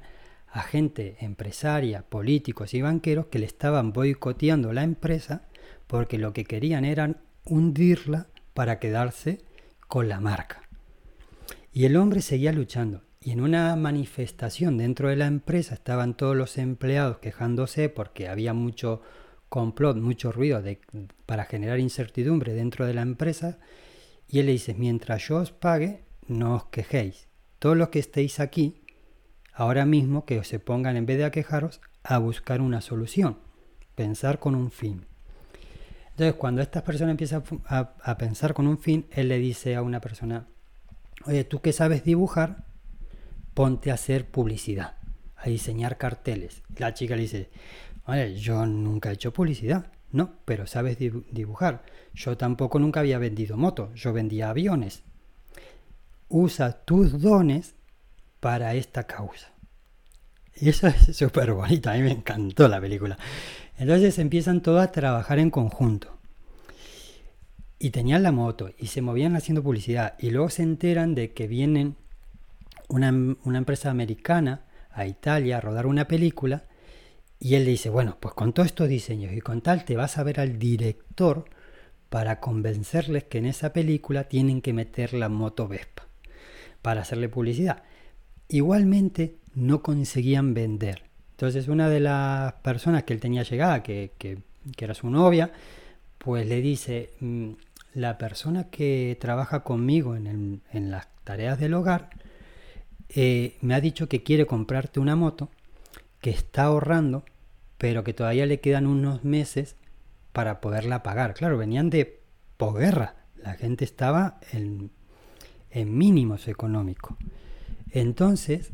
a 0.50 0.63
gente 0.63 1.18
empresaria, 1.20 2.02
políticos 2.02 2.74
y 2.74 2.82
banqueros 2.82 3.28
que 3.28 3.38
le 3.38 3.46
estaban 3.46 3.94
boicoteando 3.94 4.74
la 4.74 4.82
empresa 4.82 5.44
porque 5.86 6.18
lo 6.18 6.34
que 6.34 6.46
querían 6.46 6.84
era 6.84 7.13
hundirla 7.44 8.26
para 8.56 8.80
quedarse 8.80 9.44
con 9.88 10.10
la 10.10 10.20
marca. 10.20 10.64
Y 11.76 11.84
el 11.84 11.98
hombre 11.98 12.22
seguía 12.22 12.54
luchando. 12.54 13.04
Y 13.20 13.32
en 13.32 13.42
una 13.42 13.76
manifestación 13.76 14.78
dentro 14.78 15.10
de 15.10 15.18
la 15.18 15.26
empresa 15.26 15.74
estaban 15.74 16.16
todos 16.16 16.34
los 16.34 16.58
empleados 16.58 17.18
quejándose 17.18 17.90
porque 17.90 18.30
había 18.30 18.54
mucho 18.54 19.02
complot, 19.50 19.98
mucho 19.98 20.32
ruido 20.32 20.64
para 21.26 21.44
generar 21.44 21.82
incertidumbre 21.82 22.54
dentro 22.54 22.86
de 22.86 22.94
la 22.94 23.02
empresa. 23.02 23.58
Y 24.30 24.40
él 24.40 24.46
le 24.46 24.54
dice, 24.54 24.74
mientras 24.74 25.28
yo 25.28 25.36
os 25.36 25.52
pague, 25.52 26.06
no 26.30 26.56
os 26.56 26.66
quejéis. 26.68 27.28
Todos 27.60 27.76
los 27.76 27.90
que 27.90 28.00
estéis 28.00 28.40
aquí, 28.40 28.80
ahora 29.52 29.86
mismo 29.86 30.24
que 30.24 30.42
se 30.46 30.60
pongan 30.60 30.96
en 30.96 31.06
vez 31.06 31.18
de 31.18 31.26
a 31.26 31.32
quejaros, 31.32 31.82
a 32.04 32.20
buscar 32.20 32.62
una 32.62 32.80
solución, 32.80 33.38
pensar 33.96 34.40
con 34.40 34.56
un 34.56 34.72
fin. 34.72 35.06
Entonces, 36.12 36.36
cuando 36.36 36.62
estas 36.62 36.84
personas 36.84 37.12
empiezan 37.12 37.44
a, 37.66 38.18
pensar 38.18 38.54
con 38.54 38.66
un 38.66 38.78
fin, 38.78 39.08
él 39.12 39.28
le 39.28 39.40
dice 39.40 39.76
a 39.76 39.82
una 39.82 40.00
persona, 40.00 40.48
oye, 41.25 41.43
tú 41.43 41.62
que 41.62 41.73
sabes 41.73 42.04
dibujar, 42.04 42.65
ponte 43.54 43.91
a 43.91 43.95
hacer 43.95 44.30
publicidad, 44.30 44.97
a 45.36 45.49
diseñar 45.49 45.97
carteles. 45.97 46.62
La 46.78 46.93
chica 46.93 47.15
le 47.15 47.23
dice, 47.23 47.49
vale, 48.06 48.36
yo 48.36 48.65
nunca 48.65 49.10
he 49.10 49.13
hecho 49.13 49.34
publicidad, 49.34 49.91
no, 50.12 50.34
pero 50.45 50.67
sabes 50.67 50.97
dibujar. 50.99 51.84
Yo 52.13 52.38
tampoco 52.38 52.80
nunca 52.80 52.99
había 52.99 53.17
vendido 53.17 53.58
motos, 53.58 53.89
yo 53.99 54.13
vendía 54.13 54.49
aviones. 54.49 55.04
Usa 56.30 56.86
tus 56.86 57.21
dones 57.21 57.75
para 58.39 58.75
esta 58.75 59.06
causa. 59.06 59.51
Y 60.56 60.69
eso 60.69 60.88
es 60.88 60.95
súper 61.17 61.54
bonito, 61.54 61.89
a 61.89 61.93
mí 61.93 62.01
me 62.01 62.12
encantó 62.12 62.67
la 62.67 62.80
película. 62.80 63.17
Entonces 63.78 64.17
empiezan 64.19 64.62
todos 64.62 64.82
a 64.82 64.91
trabajar 64.91 65.39
en 65.39 65.49
conjunto. 65.49 66.14
Y 67.78 67.90
tenían 67.90 68.24
la 68.24 68.32
moto 68.32 68.72
y 68.78 68.88
se 68.88 69.02
movían 69.02 69.36
haciendo 69.36 69.64
publicidad. 69.64 70.16
Y 70.20 70.32
luego 70.32 70.50
se 70.50 70.64
enteran 70.64 71.16
de 71.16 71.34
que 71.34 71.48
vienen 71.48 71.96
una, 72.88 73.12
una 73.44 73.58
empresa 73.58 73.90
americana 73.90 74.66
a 74.92 75.06
Italia 75.06 75.58
a 75.58 75.62
rodar 75.62 75.86
una 75.86 76.08
película 76.08 76.64
y 77.40 77.56
él 77.56 77.66
le 77.66 77.72
dice, 77.72 77.90
bueno, 77.90 78.18
pues 78.20 78.34
con 78.34 78.54
todos 78.54 78.68
estos 78.68 78.88
diseños 78.88 79.34
y 79.34 79.42
con 79.42 79.62
tal 79.62 79.86
te 79.86 79.98
vas 79.98 80.18
a 80.18 80.24
ver 80.24 80.40
al 80.40 80.58
director 80.58 81.46
para 82.10 82.40
convencerles 82.40 83.26
que 83.26 83.40
en 83.40 83.46
esa 83.46 83.74
película 83.74 84.26
tienen 84.26 84.62
que 84.62 84.74
meter 84.74 85.14
la 85.14 85.28
moto 85.28 85.68
Vespa 85.68 86.08
para 86.82 87.02
hacerle 87.02 87.30
publicidad. 87.30 87.84
Igualmente 88.48 89.36
no 89.54 89.82
conseguían 89.82 90.54
vender. 90.54 91.04
Entonces 91.32 91.68
una 91.68 91.90
de 91.90 92.00
las 92.00 92.54
personas 92.54 93.04
que 93.04 93.14
él 93.14 93.20
tenía 93.20 93.44
llegada, 93.44 93.84
que, 93.84 94.14
que, 94.18 94.38
era 94.78 94.94
su 94.94 95.10
novia, 95.10 95.52
pues 96.26 96.48
le 96.48 96.60
dice, 96.60 97.12
mm, 97.20 97.52
la 97.94 98.18
persona 98.18 98.72
que 98.72 99.16
trabaja 99.22 99.60
conmigo 99.60 100.16
en, 100.16 100.64
las 100.74 101.08
tareas 101.24 101.60
del 101.60 101.76
hogar, 101.76 102.10
eh, 103.10 103.58
me 103.62 103.76
ha 103.76 103.80
dicho 103.80 104.10
que 104.10 104.24
quiere 104.24 104.48
comprarte 104.48 105.00
una 105.00 105.16
moto, 105.16 105.52
que 106.22 106.32
está 106.32 106.64
ahorrando, 106.64 107.26
pero 107.78 108.04
que 108.04 108.16
todavía 108.16 108.48
le 108.48 108.60
quedan 108.60 108.88
unos 108.88 109.24
meses 109.24 109.76
para 110.34 110.62
poderla 110.62 111.04
pagar. 111.04 111.36
Claro, 111.36 111.60
venían 111.60 111.92
de 111.92 112.20
posguerra, 112.58 113.18
la 113.38 113.54
gente 113.54 113.86
estaba 113.86 114.40
en, 114.52 114.90
en 115.70 115.96
mínimos 115.96 116.48
económicos. 116.48 117.18
Entonces, 117.92 118.72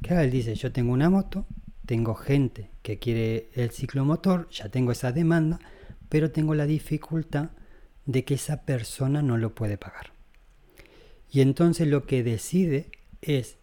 claro, 0.00 0.22
él 0.22 0.30
dice, 0.30 0.54
yo 0.54 0.72
tengo 0.72 0.94
una 0.94 1.10
moto, 1.10 1.44
tengo 1.84 2.14
gente 2.14 2.70
que 2.80 2.98
quiere 2.98 3.50
el 3.52 3.70
ciclomotor, 3.70 4.48
ya 4.48 4.70
tengo 4.70 4.92
esa 4.92 5.12
demanda, 5.12 5.58
pero 6.08 6.30
tengo 6.30 6.54
la 6.54 6.66
dificultad 6.66 7.50
de 8.04 8.24
que 8.24 8.34
esa 8.34 8.64
persona 8.64 9.22
no 9.22 9.36
lo 9.36 9.54
puede 9.54 9.78
pagar. 9.78 10.12
Y 11.30 11.40
entonces 11.40 11.88
lo 11.88 12.06
que 12.06 12.22
decide 12.22 12.90
es 13.20 13.58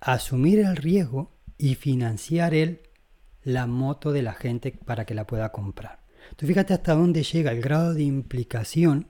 asumir 0.00 0.58
el 0.58 0.76
riesgo 0.76 1.32
y 1.56 1.74
financiar 1.74 2.54
él 2.54 2.82
la 3.42 3.66
moto 3.66 4.12
de 4.12 4.22
la 4.22 4.34
gente 4.34 4.72
para 4.72 5.04
que 5.04 5.14
la 5.14 5.26
pueda 5.26 5.52
comprar. 5.52 6.00
Tú 6.36 6.46
fíjate 6.46 6.74
hasta 6.74 6.94
dónde 6.94 7.22
llega 7.22 7.52
el 7.52 7.62
grado 7.62 7.94
de 7.94 8.02
implicación 8.02 9.06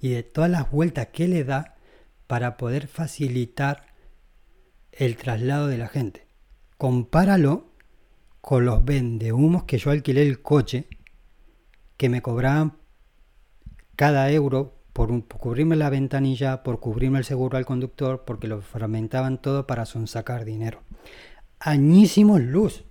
y 0.00 0.10
de 0.10 0.22
todas 0.22 0.50
las 0.50 0.70
vueltas 0.70 1.08
que 1.08 1.28
le 1.28 1.44
da 1.44 1.76
para 2.26 2.56
poder 2.56 2.86
facilitar 2.86 3.86
el 4.92 5.16
traslado 5.16 5.66
de 5.66 5.78
la 5.78 5.88
gente. 5.88 6.26
Compáralo 6.76 7.72
con 8.40 8.64
los 8.64 8.84
vendehumos 8.84 9.64
que 9.64 9.78
yo 9.78 9.90
alquilé 9.90 10.22
el 10.22 10.42
coche, 10.42 10.86
que 12.02 12.08
me 12.08 12.20
cobraban 12.20 12.78
cada 13.94 14.28
euro 14.32 14.74
por, 14.92 15.24
cubrirme 15.28 15.76
la 15.76 15.88
ventanilla, 15.88 16.64
por 16.64 16.80
cubrirme 16.80 17.18
el 17.18 17.24
seguro 17.24 17.58
al 17.58 17.64
conductor, 17.64 18.24
porque 18.26 18.48
lo 18.48 18.60
fragmentaban 18.60 19.40
todo 19.40 19.68
para 19.68 19.86
sonsacar 19.86 20.44
dinero. 20.44 20.82
Añísimos 21.60 22.40
luz. 22.40 22.82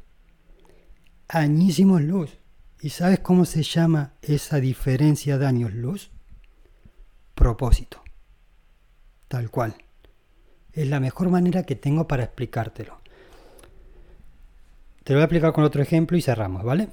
Añísimos 1.27 2.01
luz. 2.01 2.37
¿Y 2.79 2.91
sabes 2.91 3.19
cómo 3.19 3.43
se 3.43 3.63
llama 3.63 4.13
esa 4.21 4.61
diferencia 4.61 5.37
de 5.37 5.45
años 5.45 5.73
luz? 5.73 6.09
Propósito. 7.35 8.01
Tal 9.27 9.51
cual. 9.51 9.75
Es 10.71 10.87
la 10.87 11.01
mejor 11.01 11.29
manera 11.29 11.63
que 11.63 11.75
tengo 11.75 12.07
para 12.07 12.23
explicártelo. 12.23 13.01
Te 15.03 15.11
lo 15.11 15.17
voy 15.17 15.23
a 15.23 15.25
explicar 15.25 15.51
con 15.51 15.65
otro 15.65 15.81
ejemplo 15.81 16.15
y 16.15 16.21
cerramos, 16.21 16.63
¿vale? 16.63 16.87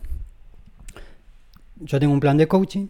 Yo 1.80 2.00
tengo 2.00 2.12
un 2.12 2.20
plan 2.20 2.36
de 2.36 2.48
coaching 2.48 2.88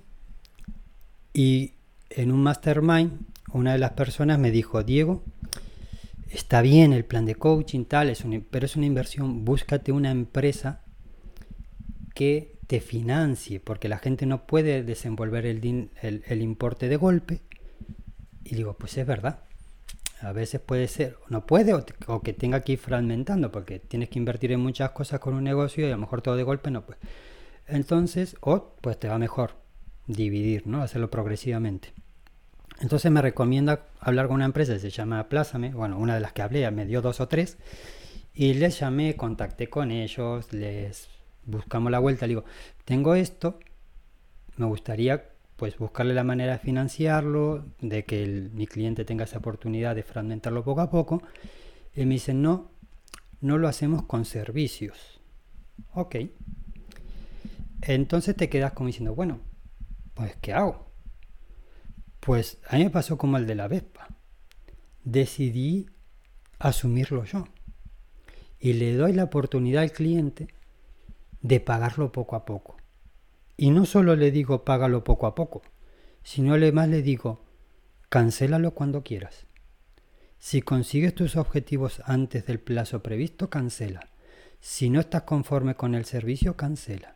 y 1.32 1.74
en 2.10 2.32
un 2.32 2.42
mastermind, 2.42 3.12
una 3.52 3.72
de 3.72 3.78
las 3.78 3.92
personas 3.92 4.38
me 4.38 4.50
dijo, 4.50 4.82
Diego, 4.82 5.22
está 6.30 6.62
bien 6.62 6.92
el 6.92 7.04
plan 7.04 7.26
de 7.26 7.34
coaching, 7.34 7.84
tal, 7.84 8.10
es 8.10 8.24
pero 8.50 8.66
es 8.66 8.76
una 8.76 8.86
inversión, 8.86 9.44
búscate 9.44 9.92
una 9.92 10.10
empresa 10.10 10.82
que 12.14 12.58
te 12.66 12.80
financie, 12.80 13.60
porque 13.60 13.88
la 13.88 13.98
gente 13.98 14.26
no 14.26 14.46
puede 14.46 14.82
desenvolver 14.82 15.46
el, 15.46 15.90
el, 16.02 16.42
importe 16.42 16.88
de 16.88 16.96
golpe. 16.96 17.40
Y 18.44 18.56
digo, 18.56 18.74
pues 18.74 18.98
es 18.98 19.06
verdad. 19.06 19.44
A 20.20 20.32
veces 20.32 20.60
puede 20.60 20.88
ser, 20.88 21.16
no 21.28 21.46
puede, 21.46 21.72
o, 21.74 21.84
o, 22.08 22.20
que 22.20 22.32
tenga 22.32 22.60
que 22.60 22.72
ir 22.72 22.78
fragmentando, 22.78 23.52
porque 23.52 23.78
tienes 23.78 24.08
que 24.10 24.18
invertir 24.18 24.52
en 24.52 24.60
muchas 24.60 24.90
cosas 24.90 25.20
con 25.20 25.34
un 25.34 25.44
negocio 25.44 25.84
y 25.84 25.88
a 25.88 25.92
lo 25.92 25.98
mejor 25.98 26.20
todo 26.20 26.36
de 26.36 26.42
golpe 26.42 26.70
no 26.70 26.84
puede. 26.84 26.98
Entonces, 27.68 28.36
o 28.40 28.74
pues 28.80 28.98
te 28.98 29.08
va 29.08 29.18
mejor 29.18 29.52
dividir, 30.06 30.66
¿no? 30.66 30.82
Hacerlo 30.82 31.10
progresivamente. 31.10 31.92
Entonces 32.80 33.10
me 33.10 33.22
recomienda 33.22 33.86
hablar 34.00 34.28
con 34.28 34.36
una 34.36 34.44
empresa 34.44 34.72
que 34.74 34.78
se 34.78 34.90
llama 34.90 35.28
Plázame, 35.28 35.74
bueno, 35.74 35.98
una 35.98 36.14
de 36.14 36.20
las 36.20 36.32
que 36.32 36.42
hablé, 36.42 36.70
me 36.70 36.86
dio 36.86 37.02
dos 37.02 37.20
o 37.20 37.28
tres, 37.28 37.58
y 38.34 38.54
les 38.54 38.78
llamé, 38.78 39.16
contacté 39.16 39.68
con 39.68 39.90
ellos, 39.90 40.52
les 40.52 41.08
buscamos 41.44 41.90
la 41.90 41.98
vuelta, 41.98 42.26
le 42.26 42.30
digo, 42.30 42.44
tengo 42.84 43.14
esto, 43.14 43.58
me 44.56 44.66
gustaría 44.66 45.30
pues 45.56 45.76
buscarle 45.76 46.14
la 46.14 46.22
manera 46.22 46.52
de 46.52 46.58
financiarlo, 46.60 47.64
de 47.80 48.04
que 48.04 48.48
mi 48.52 48.68
cliente 48.68 49.04
tenga 49.04 49.24
esa 49.24 49.38
oportunidad 49.38 49.96
de 49.96 50.04
fragmentarlo 50.04 50.62
poco 50.62 50.82
a 50.82 50.88
poco. 50.88 51.20
Y 51.96 52.06
me 52.06 52.14
dicen, 52.14 52.42
no, 52.42 52.70
no 53.40 53.58
lo 53.58 53.66
hacemos 53.66 54.04
con 54.04 54.24
servicios. 54.24 55.20
Ok. 55.94 56.14
Entonces 57.82 58.36
te 58.36 58.48
quedas 58.48 58.72
como 58.72 58.88
diciendo, 58.88 59.14
bueno, 59.14 59.40
pues 60.14 60.36
¿qué 60.40 60.52
hago? 60.52 60.90
Pues 62.20 62.58
a 62.68 62.76
mí 62.76 62.84
me 62.84 62.90
pasó 62.90 63.16
como 63.16 63.36
el 63.36 63.46
de 63.46 63.54
la 63.54 63.68
Vespa. 63.68 64.08
Decidí 65.04 65.88
asumirlo 66.58 67.24
yo. 67.24 67.46
Y 68.58 68.74
le 68.74 68.94
doy 68.94 69.12
la 69.12 69.24
oportunidad 69.24 69.82
al 69.82 69.92
cliente 69.92 70.48
de 71.40 71.60
pagarlo 71.60 72.10
poco 72.12 72.36
a 72.36 72.44
poco. 72.44 72.76
Y 73.56 73.70
no 73.70 73.86
solo 73.86 74.16
le 74.16 74.30
digo 74.30 74.64
págalo 74.64 75.04
poco 75.04 75.26
a 75.26 75.34
poco, 75.34 75.62
sino 76.22 76.54
además 76.54 76.88
le 76.88 77.02
digo 77.02 77.44
cancélalo 78.08 78.72
cuando 78.72 79.02
quieras. 79.02 79.46
Si 80.38 80.62
consigues 80.62 81.14
tus 81.14 81.36
objetivos 81.36 82.00
antes 82.04 82.46
del 82.46 82.60
plazo 82.60 83.02
previsto, 83.02 83.50
cancela. 83.50 84.08
Si 84.60 84.90
no 84.90 85.00
estás 85.00 85.22
conforme 85.22 85.74
con 85.74 85.94
el 85.94 86.04
servicio, 86.04 86.56
cancela. 86.56 87.14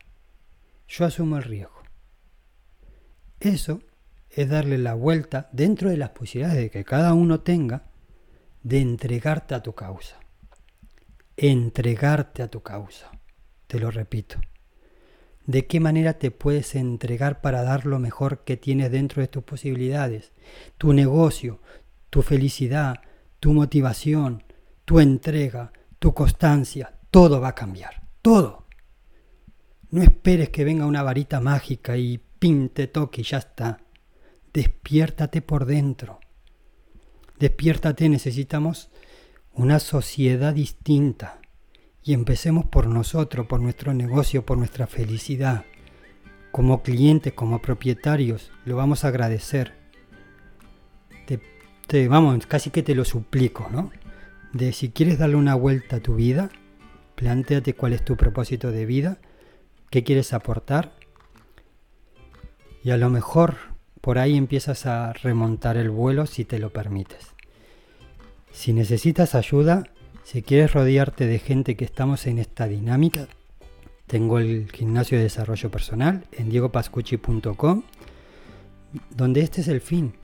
Yo 0.87 1.05
asumo 1.05 1.37
el 1.37 1.43
riesgo. 1.43 1.81
Eso 3.39 3.81
es 4.29 4.49
darle 4.49 4.77
la 4.77 4.93
vuelta 4.93 5.49
dentro 5.51 5.89
de 5.89 5.97
las 5.97 6.09
posibilidades 6.09 6.71
que 6.71 6.83
cada 6.83 7.13
uno 7.13 7.41
tenga 7.41 7.83
de 8.63 8.79
entregarte 8.79 9.55
a 9.55 9.61
tu 9.61 9.73
causa. 9.73 10.17
Entregarte 11.35 12.41
a 12.41 12.47
tu 12.47 12.61
causa. 12.61 13.11
Te 13.67 13.79
lo 13.79 13.91
repito. 13.91 14.39
¿De 15.45 15.67
qué 15.67 15.79
manera 15.79 16.13
te 16.13 16.31
puedes 16.31 16.73
entregar 16.75 17.41
para 17.41 17.63
dar 17.63 17.85
lo 17.85 17.99
mejor 17.99 18.45
que 18.45 18.55
tienes 18.55 18.91
dentro 18.91 19.21
de 19.21 19.27
tus 19.27 19.43
posibilidades? 19.43 20.31
Tu 20.77 20.93
negocio, 20.93 21.59
tu 22.09 22.21
felicidad, 22.21 23.01
tu 23.41 23.51
motivación, 23.51 24.43
tu 24.85 25.01
entrega, 25.01 25.73
tu 25.99 26.13
constancia, 26.13 26.93
todo 27.11 27.41
va 27.41 27.49
a 27.49 27.55
cambiar. 27.55 28.03
Todo. 28.21 28.62
No 29.93 30.01
esperes 30.01 30.49
que 30.49 30.63
venga 30.63 30.87
una 30.87 31.03
varita 31.03 31.39
mágica 31.39 31.95
y 31.97 32.19
pinte, 32.39 32.87
toque 32.87 33.21
y 33.21 33.25
ya 33.25 33.37
está. 33.37 33.77
Despiértate 34.51 35.43
por 35.43 35.65
dentro. 35.67 36.19
Despiértate, 37.37 38.09
necesitamos 38.09 38.89
una 39.53 39.77
sociedad 39.77 40.55
distinta. 40.55 41.41
Y 42.01 42.13
empecemos 42.13 42.65
por 42.65 42.87
nosotros, 42.87 43.45
por 43.45 43.59
nuestro 43.59 43.93
negocio, 43.93 44.43
por 44.43 44.57
nuestra 44.57 44.87
felicidad. 44.87 45.63
Como 46.51 46.81
clientes, 46.81 47.33
como 47.33 47.61
propietarios, 47.61 48.51
lo 48.65 48.75
vamos 48.75 49.05
a 49.05 49.09
agradecer. 49.09 49.75
Te, 51.85 52.07
vamos, 52.07 52.47
casi 52.47 52.71
que 52.71 52.81
te 52.81 52.95
lo 52.95 53.05
suplico, 53.05 53.69
¿no? 53.71 53.91
De 54.53 54.73
si 54.73 54.89
quieres 54.89 55.19
darle 55.19 55.35
una 55.35 55.53
vuelta 55.53 55.97
a 55.97 55.99
tu 55.99 56.15
vida, 56.15 56.49
planteate 57.13 57.75
cuál 57.75 57.93
es 57.93 58.03
tu 58.03 58.17
propósito 58.17 58.71
de 58.71 58.87
vida, 58.87 59.19
qué 59.93 60.03
quieres 60.03 60.33
aportar. 60.33 60.91
Y 62.83 62.89
a 62.89 62.97
lo 62.97 63.11
mejor 63.11 63.57
por 64.01 64.17
ahí 64.17 64.35
empiezas 64.35 64.87
a 64.87 65.13
remontar 65.13 65.77
el 65.77 65.91
vuelo 65.91 66.25
si 66.25 66.45
te 66.45 66.57
lo 66.57 66.73
permites. 66.73 67.35
Si 68.51 68.73
necesitas 68.73 69.35
ayuda, 69.35 69.83
si 70.23 70.41
quieres 70.41 70.73
rodearte 70.73 71.27
de 71.27 71.37
gente 71.37 71.75
que 71.75 71.85
estamos 71.85 72.25
en 72.25 72.39
esta 72.39 72.67
dinámica, 72.67 73.27
tengo 74.07 74.39
el 74.39 74.71
gimnasio 74.71 75.19
de 75.19 75.25
desarrollo 75.25 75.69
personal 75.69 76.25
en 76.31 76.49
diegopascucci.com, 76.49 77.83
donde 79.11 79.41
este 79.41 79.61
es 79.61 79.67
el 79.67 79.79
fin, 79.79 80.15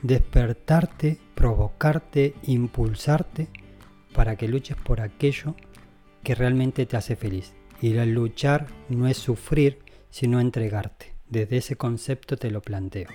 despertarte, 0.00 1.18
provocarte, 1.34 2.34
impulsarte 2.44 3.48
para 4.14 4.36
que 4.36 4.48
luches 4.48 4.78
por 4.78 5.02
aquello 5.02 5.54
que 6.22 6.34
realmente 6.34 6.86
te 6.86 6.96
hace 6.96 7.14
feliz. 7.14 7.52
Y 7.80 7.96
el 7.96 8.12
luchar 8.12 8.66
no 8.88 9.06
es 9.08 9.16
sufrir, 9.16 9.78
sino 10.10 10.40
entregarte. 10.40 11.14
Desde 11.28 11.58
ese 11.58 11.76
concepto 11.76 12.36
te 12.36 12.50
lo 12.50 12.62
planteo. 12.62 13.08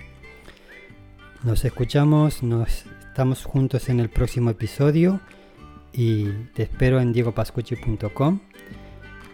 Nos 1.42 1.64
escuchamos, 1.64 2.42
nos 2.42 2.84
estamos 3.08 3.44
juntos 3.44 3.88
en 3.88 4.00
el 4.00 4.08
próximo 4.08 4.50
episodio 4.50 5.20
y 5.92 6.26
te 6.54 6.62
espero 6.62 7.00
en 7.00 7.12
diegopascucci.com 7.12 8.40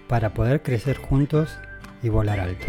para 0.08 0.32
poder 0.32 0.62
crecer 0.62 0.96
juntos 0.96 1.56
y 2.02 2.08
volar 2.08 2.40
alto. 2.40 2.66